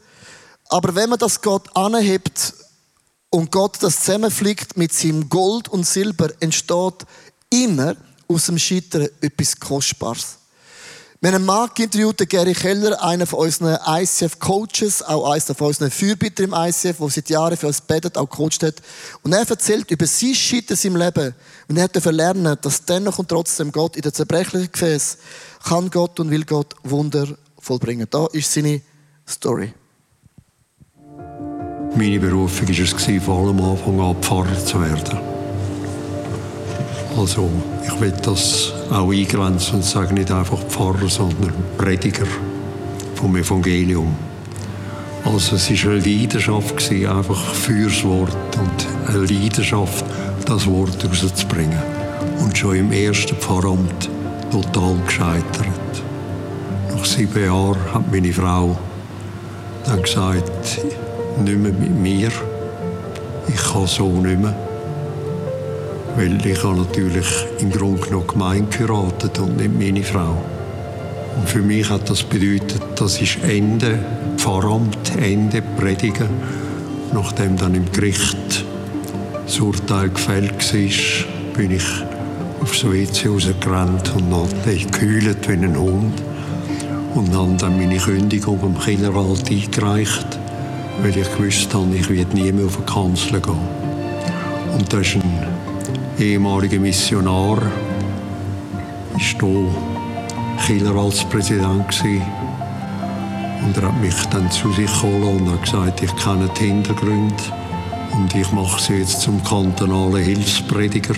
aber 0.69 0.93
wenn 0.93 1.09
man 1.09 1.17
das 1.17 1.41
Gott 1.41 1.75
anhebt, 1.75 2.53
und 3.31 3.51
Gott 3.51 3.77
das 3.81 4.01
zusammenfliegt 4.01 4.77
mit 4.77 4.93
seinem 4.93 5.29
Gold 5.29 5.69
und 5.69 5.87
Silber, 5.87 6.29
entsteht 6.39 7.05
immer 7.49 7.95
aus 8.27 8.45
dem 8.45 8.59
Scheitern 8.59 9.07
etwas 9.21 9.59
Kostbares. 9.59 10.37
Wir 11.23 11.33
haben 11.33 11.45
Mann 11.45 11.69
interviewt, 11.77 12.19
den 12.19 12.27
Gary 12.27 12.53
Keller, 12.53 13.01
einer 13.03 13.27
von 13.27 13.41
unseren 13.41 13.77
ICF-Coaches, 13.85 15.03
auch 15.03 15.31
einer 15.31 15.55
von 15.55 15.67
unseren 15.67 15.91
Fürbitter 15.91 16.43
im 16.43 16.55
ICF, 16.55 16.97
der 16.97 17.09
seit 17.09 17.29
Jahren 17.29 17.57
für 17.57 17.67
uns 17.67 17.79
betet, 17.79 18.17
auch 18.17 18.27
coacht 18.27 18.63
hat. 18.63 18.81
Und 19.21 19.31
er 19.31 19.47
erzählt 19.47 19.91
über 19.91 20.07
sein 20.07 20.33
Scheitern 20.33 20.71
in 20.71 20.75
seinem 20.77 20.95
Leben. 20.95 21.35
Und 21.67 21.77
er 21.77 21.83
hat 21.83 22.05
lernen, 22.05 22.57
dass 22.59 22.85
dennoch 22.85 23.19
und 23.19 23.29
trotzdem 23.29 23.71
Gott 23.71 23.95
in 23.97 24.01
der 24.01 24.13
zerbrechlichen 24.13 24.71
Gefäß 24.71 25.19
kann 25.63 25.91
Gott 25.91 26.19
und 26.19 26.31
will 26.31 26.43
Gott 26.43 26.73
Wunder 26.81 27.27
vollbringen. 27.59 28.07
Da 28.09 28.25
ist 28.33 28.51
seine 28.51 28.81
Story. 29.29 29.75
Meine 31.93 32.19
Berufung 32.19 32.69
war 32.69 32.83
es, 32.83 33.23
vor 33.23 33.39
allem 33.39 33.59
am 33.59 33.71
Anfang 33.71 33.99
an 33.99 34.15
Pfarrer 34.21 34.65
zu 34.65 34.79
werden. 34.81 35.17
Also, 37.17 37.49
ich 37.85 37.99
will 37.99 38.13
das 38.23 38.71
auch 38.89 39.11
eingrenzen 39.11 39.75
und 39.75 39.83
sage 39.83 40.13
nicht 40.13 40.31
einfach 40.31 40.59
Pfarrer, 40.69 41.09
sondern 41.09 41.53
Prediger 41.77 42.25
vom 43.15 43.35
Evangelium. 43.35 44.15
Also 45.25 45.57
es 45.57 45.69
war 45.85 45.91
eine 45.91 45.99
Leidenschaft, 45.99 46.91
einfach 46.91 47.53
fürs 47.53 48.03
Wort 48.05 48.57
und 48.57 48.87
eine 49.07 49.25
Leidenschaft, 49.25 50.05
das 50.45 50.65
Wort 50.67 51.05
rauszubringen. 51.05 51.79
Und 52.39 52.57
schon 52.57 52.77
im 52.77 52.91
ersten 52.91 53.35
Pfarramt 53.35 54.09
total 54.49 54.95
gescheitert. 55.05 56.03
Nach 56.89 57.05
sieben 57.05 57.43
Jahren 57.43 57.93
hat 57.93 58.11
meine 58.11 58.33
Frau 58.33 58.77
dann 59.85 60.01
gesagt, 60.01 60.81
nicht 61.39 61.57
mehr 61.57 61.71
mit 61.71 61.99
mir. 61.99 62.31
Ich 63.47 63.73
kann 63.73 63.87
so 63.87 64.09
nicht 64.09 64.39
mehr. 64.39 64.55
Weil 66.15 66.45
ich 66.45 66.63
habe 66.63 66.77
natürlich 66.77 67.27
im 67.59 67.71
Grunde 67.71 68.01
genommen 68.01 68.27
Gemeinde 68.27 68.77
geheiratet 68.77 69.39
und 69.39 69.57
nicht 69.57 69.77
meine 69.77 70.03
Frau. 70.03 70.37
Und 71.37 71.47
für 71.47 71.61
mich 71.61 71.89
hat 71.89 72.09
das 72.09 72.23
bedeutet, 72.23 72.81
das 72.95 73.21
ist 73.21 73.37
Ende 73.43 73.99
Pfarramt, 74.37 75.15
Ende 75.21 75.61
Predigen. 75.61 76.29
Nachdem 77.13 77.57
dann 77.57 77.75
im 77.75 77.89
Gericht 77.91 78.65
das 79.45 79.59
Urteil 79.59 80.09
gefällt 80.09 80.73
war, 80.73 81.57
bin 81.57 81.71
ich 81.71 81.85
aufs 82.61 82.83
WC 82.83 83.27
rausgerannt 83.27 84.13
und 84.15 84.33
habe 84.33 84.75
gekühlt 84.75 85.47
wie 85.47 85.53
ein 85.53 85.77
Hund. 85.77 86.21
Und 87.15 87.35
habe 87.35 87.55
dann 87.57 87.77
meine 87.77 87.97
Kündigung 87.97 88.61
am 88.63 88.79
Kinderwald 88.79 89.49
eingereicht 89.49 90.30
weil 91.01 91.17
ich 91.17 91.35
gewusst 91.35 91.73
habe, 91.73 91.95
ich 91.95 92.09
werde 92.09 92.35
nie 92.35 92.51
mehr 92.51 92.65
auf 92.65 92.77
die 92.77 92.83
Kanzel 92.83 93.41
gehen. 93.41 93.57
Und 94.73 94.91
das 94.93 95.07
ist 95.07 95.15
ein 95.15 95.47
ehemaliger 96.19 96.79
Missionar, 96.79 97.57
war 97.57 97.69
hier 99.19 99.67
Killer 100.65 100.95
als 100.95 101.23
Präsident 101.25 101.85
und 103.63 103.77
er 103.77 103.83
hat 103.83 104.01
mich 104.01 104.15
dann 104.31 104.49
zu 104.51 104.71
sich 104.71 104.91
geholt 104.91 105.41
und 105.41 105.51
hat 105.51 105.63
gesagt, 105.63 106.03
ich 106.03 106.15
kenne 106.15 106.49
die 106.59 106.65
Hintergründe 106.65 107.35
und 108.13 108.35
ich 108.35 108.51
mache 108.51 108.81
sie 108.81 108.95
jetzt 108.95 109.21
zum 109.21 109.43
kantonalen 109.43 110.23
Hilfsprediger. 110.23 111.15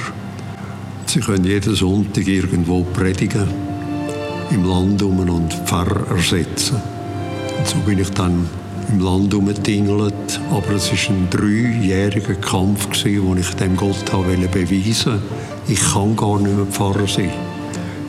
Sie 1.06 1.20
können 1.20 1.46
jeden 1.46 1.76
Sonntag 1.76 2.28
irgendwo 2.28 2.84
predigen 2.84 3.48
im 4.52 4.66
Land 4.66 5.02
um 5.04 5.20
und 5.20 5.54
Pfarrer 5.66 6.08
ersetzen. 6.16 6.82
Und 7.58 7.68
so 7.68 7.78
bin 7.80 8.00
ich 8.00 8.10
dann 8.12 8.50
im 8.90 9.00
Land 9.00 9.34
umgetingelt. 9.34 10.42
Aber 10.52 10.72
es 10.76 10.92
war 10.92 11.16
ein 11.16 11.28
dreijähriger 11.30 12.36
Kampf, 12.36 12.88
wo 13.22 13.36
ich 13.36 13.50
dem 13.56 13.76
Gott 13.78 14.06
beweisen 14.06 15.14
wollte, 15.14 15.22
ich 15.68 15.80
kann 15.94 16.16
gar 16.16 16.40
nicht 16.40 16.56
mehr 16.56 16.66
Pfarrer 16.66 17.08
sein. 17.08 17.32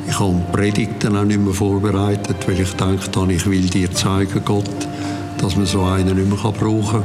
Ich 0.08 0.18
habe 0.18 0.42
Predigten 0.52 1.16
auch 1.16 1.24
nicht 1.24 1.40
mehr 1.40 1.54
vorbereitet, 1.54 2.37
weil 2.46 2.60
ich 2.60 2.72
dachte, 2.74 3.32
ich 3.32 3.46
will 3.46 3.68
dir 3.68 3.92
zeigen, 3.92 4.44
Gott, 4.44 4.88
dass 5.38 5.56
man 5.56 5.66
so 5.66 5.82
einen 5.82 6.16
nicht 6.16 6.28
mehr 6.28 6.52
brauchen 6.52 7.00
kann. 7.00 7.04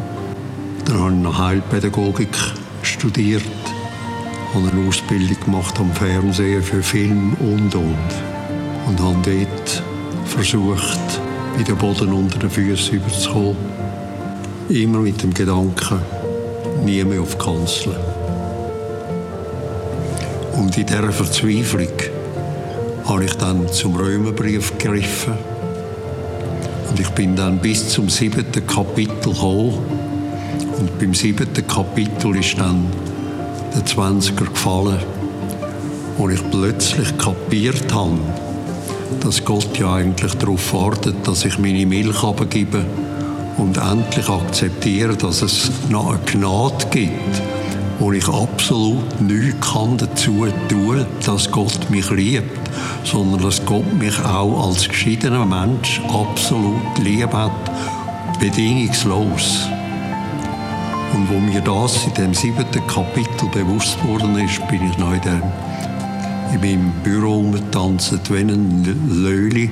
Dann 0.86 1.00
habe 1.00 1.14
ich 1.14 1.22
noch 1.22 1.38
Heilpädagogik 1.38 2.36
studiert, 2.82 3.44
habe 4.54 4.70
eine 4.72 4.88
Ausbildung 4.88 5.38
gemacht 5.46 5.80
am 5.80 5.92
Fernsehen 5.94 6.64
für 6.64 6.82
Film 6.82 7.36
und 7.40 7.76
und. 7.76 7.96
Und 8.88 9.00
habe 9.00 9.18
dort 9.24 9.84
versucht, 10.26 11.22
in 11.60 11.66
den 11.66 11.78
Boden 11.78 12.14
unter 12.14 12.40
den 12.40 12.50
Füßen 12.50 12.96
überzukommen. 12.96 13.58
Immer 14.70 15.00
mit 15.00 15.22
dem 15.22 15.34
Gedanken, 15.34 16.00
nie 16.86 17.04
mehr 17.04 17.22
auf 17.22 17.38
Kanzeln. 17.38 17.96
Und 20.54 20.78
in 20.78 20.86
dieser 20.86 21.12
Verzweiflung 21.12 21.88
habe 23.06 23.26
ich 23.26 23.34
dann 23.36 23.68
zum 23.68 23.96
Römerbrief 23.96 24.78
gegriffen. 24.78 25.34
Und 26.90 27.00
ich 27.00 27.10
bin 27.10 27.36
dann 27.36 27.60
bis 27.60 27.90
zum 27.90 28.10
siebten 28.10 28.66
Kapitel 28.66 29.34
gekommen. 29.34 29.80
Und 30.80 31.00
beim 31.00 31.14
siebten 31.14 31.68
Kapitel 31.68 32.38
ist 32.38 32.58
dann 32.58 32.86
der 33.76 33.86
Zwanziger 33.86 34.46
gefallen, 34.46 35.00
wo 36.18 36.30
ich 36.30 36.42
plötzlich 36.52 37.18
kapiert 37.18 37.94
habe, 37.94 38.18
dass 39.22 39.44
Gott 39.44 39.78
ja 39.78 39.96
eigentlich 39.96 40.34
darauf 40.36 40.74
wartet, 40.74 41.16
dass 41.28 41.46
ich 41.46 41.60
meine 41.60 41.86
Milch 41.86 42.24
abgebe 42.24 42.86
und 43.58 43.78
endlich 43.78 44.30
akzeptiere, 44.30 45.16
dass 45.16 45.42
es 45.42 45.72
noch 45.90 46.12
eine 46.12 46.20
Gnade 46.26 46.86
gibt, 46.92 47.42
wo 48.00 48.12
ich 48.12 48.28
absolut 48.28 49.22
nichts 49.22 49.74
kann 49.74 49.98
dazu 49.98 50.48
tun, 50.70 51.06
dass 51.26 51.52
Gott 51.52 51.90
mich 51.90 52.10
liebt, 52.12 52.70
sondern 53.04 53.42
dass 53.42 53.66
Gott 53.66 53.94
mich 53.94 54.18
auch 54.24 54.68
als 54.68 54.88
geschiedener 54.88 55.46
Mensch 55.46 56.02
absolut 56.08 56.98
lieb 57.04 57.34
hat, 57.34 57.52
bedingungslos. 58.40 59.68
Und 61.14 61.30
wo 61.30 61.40
mir 61.40 61.62
das 61.62 62.06
in 62.06 62.14
dem 62.14 62.34
siebten 62.34 62.88
Kapitel 62.88 63.50
bewusst 63.52 63.98
worden 64.08 64.38
ist, 64.38 64.66
bin 64.68 64.90
ich 64.90 64.98
noch 64.98 65.14
in, 65.14 65.22
dem, 65.22 65.42
in 66.54 66.62
meinem 66.62 66.92
Büro 67.04 67.40
umgetanzt 67.40 68.20
wie 68.30 68.38
ein 68.38 68.86
Löli 69.10 69.70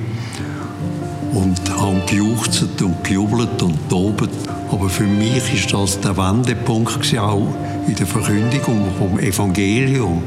und 1.34 1.60
habe 1.78 2.02
gejuchzt 2.08 2.82
und 2.82 3.04
gejubelt 3.04 3.62
und 3.62 3.90
tobet. 3.90 4.30
Aber 4.72 4.90
für 4.90 5.06
mich 5.06 5.54
ist 5.54 5.74
das 5.74 6.00
der 6.02 6.18
Wendepunkt 6.18 7.18
auch 7.18 7.48
in 7.88 7.96
der 7.96 8.08
Verkündigung 8.08 8.86
vom 8.98 9.20
Evangelium, 9.20 10.24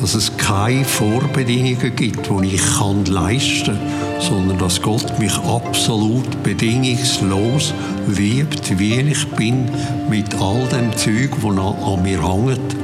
dass 0.00 0.14
es 0.14 0.36
keine 0.36 0.84
Vorbedingungen 0.84 1.94
gibt, 1.96 2.28
die 2.28 2.54
ich 2.54 2.78
kann 2.78 3.04
leisten 3.06 3.78
kann, 3.78 4.20
sondern 4.20 4.58
dass 4.58 4.80
Gott 4.82 5.18
mich 5.18 5.36
absolut 5.38 6.42
bedingungslos 6.42 7.74
liebt, 8.06 8.78
wie 8.78 9.00
ich 9.00 9.28
bin, 9.30 9.66
mit 10.08 10.34
all 10.40 10.66
dem 10.68 10.96
Zeug, 10.96 11.30
das 11.42 11.44
an 11.44 12.02
mir 12.02 12.22
hängt. 12.22 12.76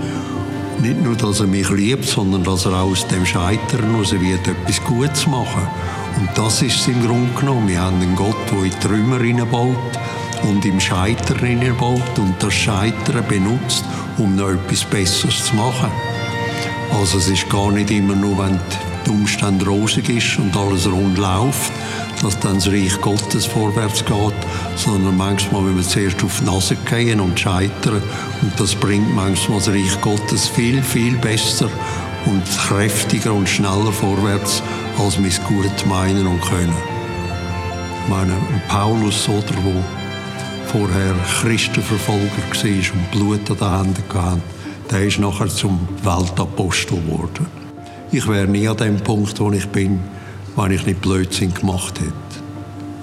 Nicht 0.80 1.02
nur, 1.02 1.16
dass 1.16 1.40
er 1.40 1.46
mich 1.46 1.68
liebt, 1.70 2.04
sondern 2.04 2.44
dass 2.44 2.66
er 2.66 2.80
aus 2.82 3.06
dem 3.08 3.24
Scheitern 3.24 3.90
heraus 3.90 4.12
wird, 4.12 4.46
etwas 4.46 4.84
Gutes 4.84 5.26
machen. 5.26 5.66
Und 6.18 6.28
das 6.34 6.62
ist 6.62 6.76
es 6.76 6.88
im 6.88 7.04
Grunde 7.04 7.32
genommen. 7.38 7.68
Wir 7.68 7.80
haben 7.80 8.00
einen 8.00 8.14
Gott, 8.14 8.36
der 8.50 8.64
in 8.64 8.80
Trümmer 8.80 9.20
hineinbaut 9.20 9.76
und 10.42 10.64
im 10.64 10.78
Scheitern 10.80 11.38
hineinbaut 11.38 12.18
und 12.18 12.34
das 12.40 12.54
Scheitern 12.54 13.24
benutzt, 13.28 13.84
um 14.18 14.36
noch 14.36 14.50
etwas 14.50 14.84
Besseres 14.84 15.46
zu 15.46 15.56
machen. 15.56 15.90
Also 16.98 17.18
es 17.18 17.28
ist 17.28 17.48
gar 17.50 17.72
nicht 17.72 17.90
immer 17.90 18.14
nur, 18.14 18.38
wenn 18.38 18.58
die 19.06 19.10
Umstände 19.10 19.66
rosig 19.66 20.08
ist 20.08 20.38
und 20.38 20.56
alles 20.56 20.86
rund 20.86 21.18
läuft, 21.18 21.72
dass 22.22 22.38
dann 22.40 22.54
das 22.54 22.68
Reich 22.68 23.00
Gottes 23.00 23.46
vorwärts 23.46 24.04
geht, 24.04 24.34
sondern 24.76 25.16
manchmal, 25.16 25.66
wenn 25.66 25.76
wir 25.76 25.82
zuerst 25.82 26.22
auf 26.24 26.40
die 26.40 26.44
Nase 26.44 26.76
gehen 26.88 27.20
und 27.20 27.38
scheitern, 27.38 28.02
und 28.42 28.52
das 28.58 28.74
bringt 28.74 29.14
manchmal 29.14 29.58
das 29.58 29.68
Reich 29.68 30.00
Gottes 30.00 30.48
viel, 30.48 30.82
viel 30.82 31.16
besser 31.16 31.68
und 32.26 32.42
kräftiger 32.68 33.32
und 33.32 33.48
schneller 33.48 33.92
vorwärts, 33.92 34.62
als 34.98 35.18
wir 35.18 35.28
es 35.28 35.42
gut 35.44 35.86
meinen 35.88 36.26
und 36.26 36.40
können. 36.42 36.74
Ich 38.02 38.10
meine, 38.10 38.34
Paulus 38.68 39.28
oder 39.28 39.54
wo 39.62 39.72
vorher 40.66 41.14
Christenverfolger 41.40 42.22
war 42.22 42.94
und 42.94 43.10
Blut 43.10 43.50
an 43.50 43.56
den 43.58 43.78
Händen 43.78 44.14
hatte, 44.14 44.40
der 44.90 45.04
ist 45.04 45.18
nachher 45.18 45.48
zum 45.48 45.88
Weltapostel 46.02 47.00
geworden. 47.00 47.46
Ich 48.12 48.26
wäre 48.28 48.46
nie 48.46 48.68
an 48.68 48.76
dem 48.76 48.96
Punkt, 48.98 49.38
wo 49.40 49.50
ich 49.50 49.66
bin, 49.68 50.00
wenn 50.56 50.72
ich 50.72 50.86
nicht 50.86 51.02
Blödsinn 51.02 51.54
gemacht 51.54 52.00
hätte. 52.00 52.12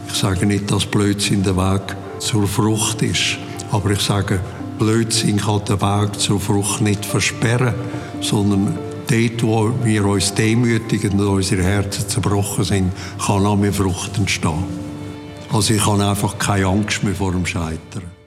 Ich 0.08 0.16
sage 0.16 0.46
nicht, 0.46 0.72
dass 0.72 0.86
Blödsinn 0.86 1.44
der 1.44 1.56
Weg 1.56 1.96
zur 2.20 2.48
Frucht 2.48 3.02
ist, 3.02 3.38
aber 3.72 3.92
ich 3.92 4.02
sage, 4.02 4.40
Blödsinn 4.80 5.38
kann 5.38 5.64
den 5.66 5.82
Weg 5.82 6.20
zur 6.20 6.40
Frucht 6.40 6.82
nicht 6.82 7.06
versperren, 7.06 7.74
sondern 8.22 8.78
dort, 9.08 9.44
wo 9.44 9.72
wir 9.84 10.06
uns 10.06 10.34
demütigen 10.34 11.20
und 11.20 11.28
unsere 11.28 11.64
Herzen 11.64 12.08
zerbrochen 12.08 12.64
sind, 12.64 12.92
kann 13.24 13.46
auch 13.46 13.56
mehr 13.56 13.74
Frucht 13.74 14.18
entstehen. 14.18 14.64
Also 15.52 15.74
ich 15.74 15.86
habe 15.86 16.04
einfach 16.04 16.38
keine 16.40 16.66
Angst 16.66 17.04
mehr 17.04 17.14
vor 17.14 17.32
dem 17.32 17.46
Scheitern. 17.46 18.23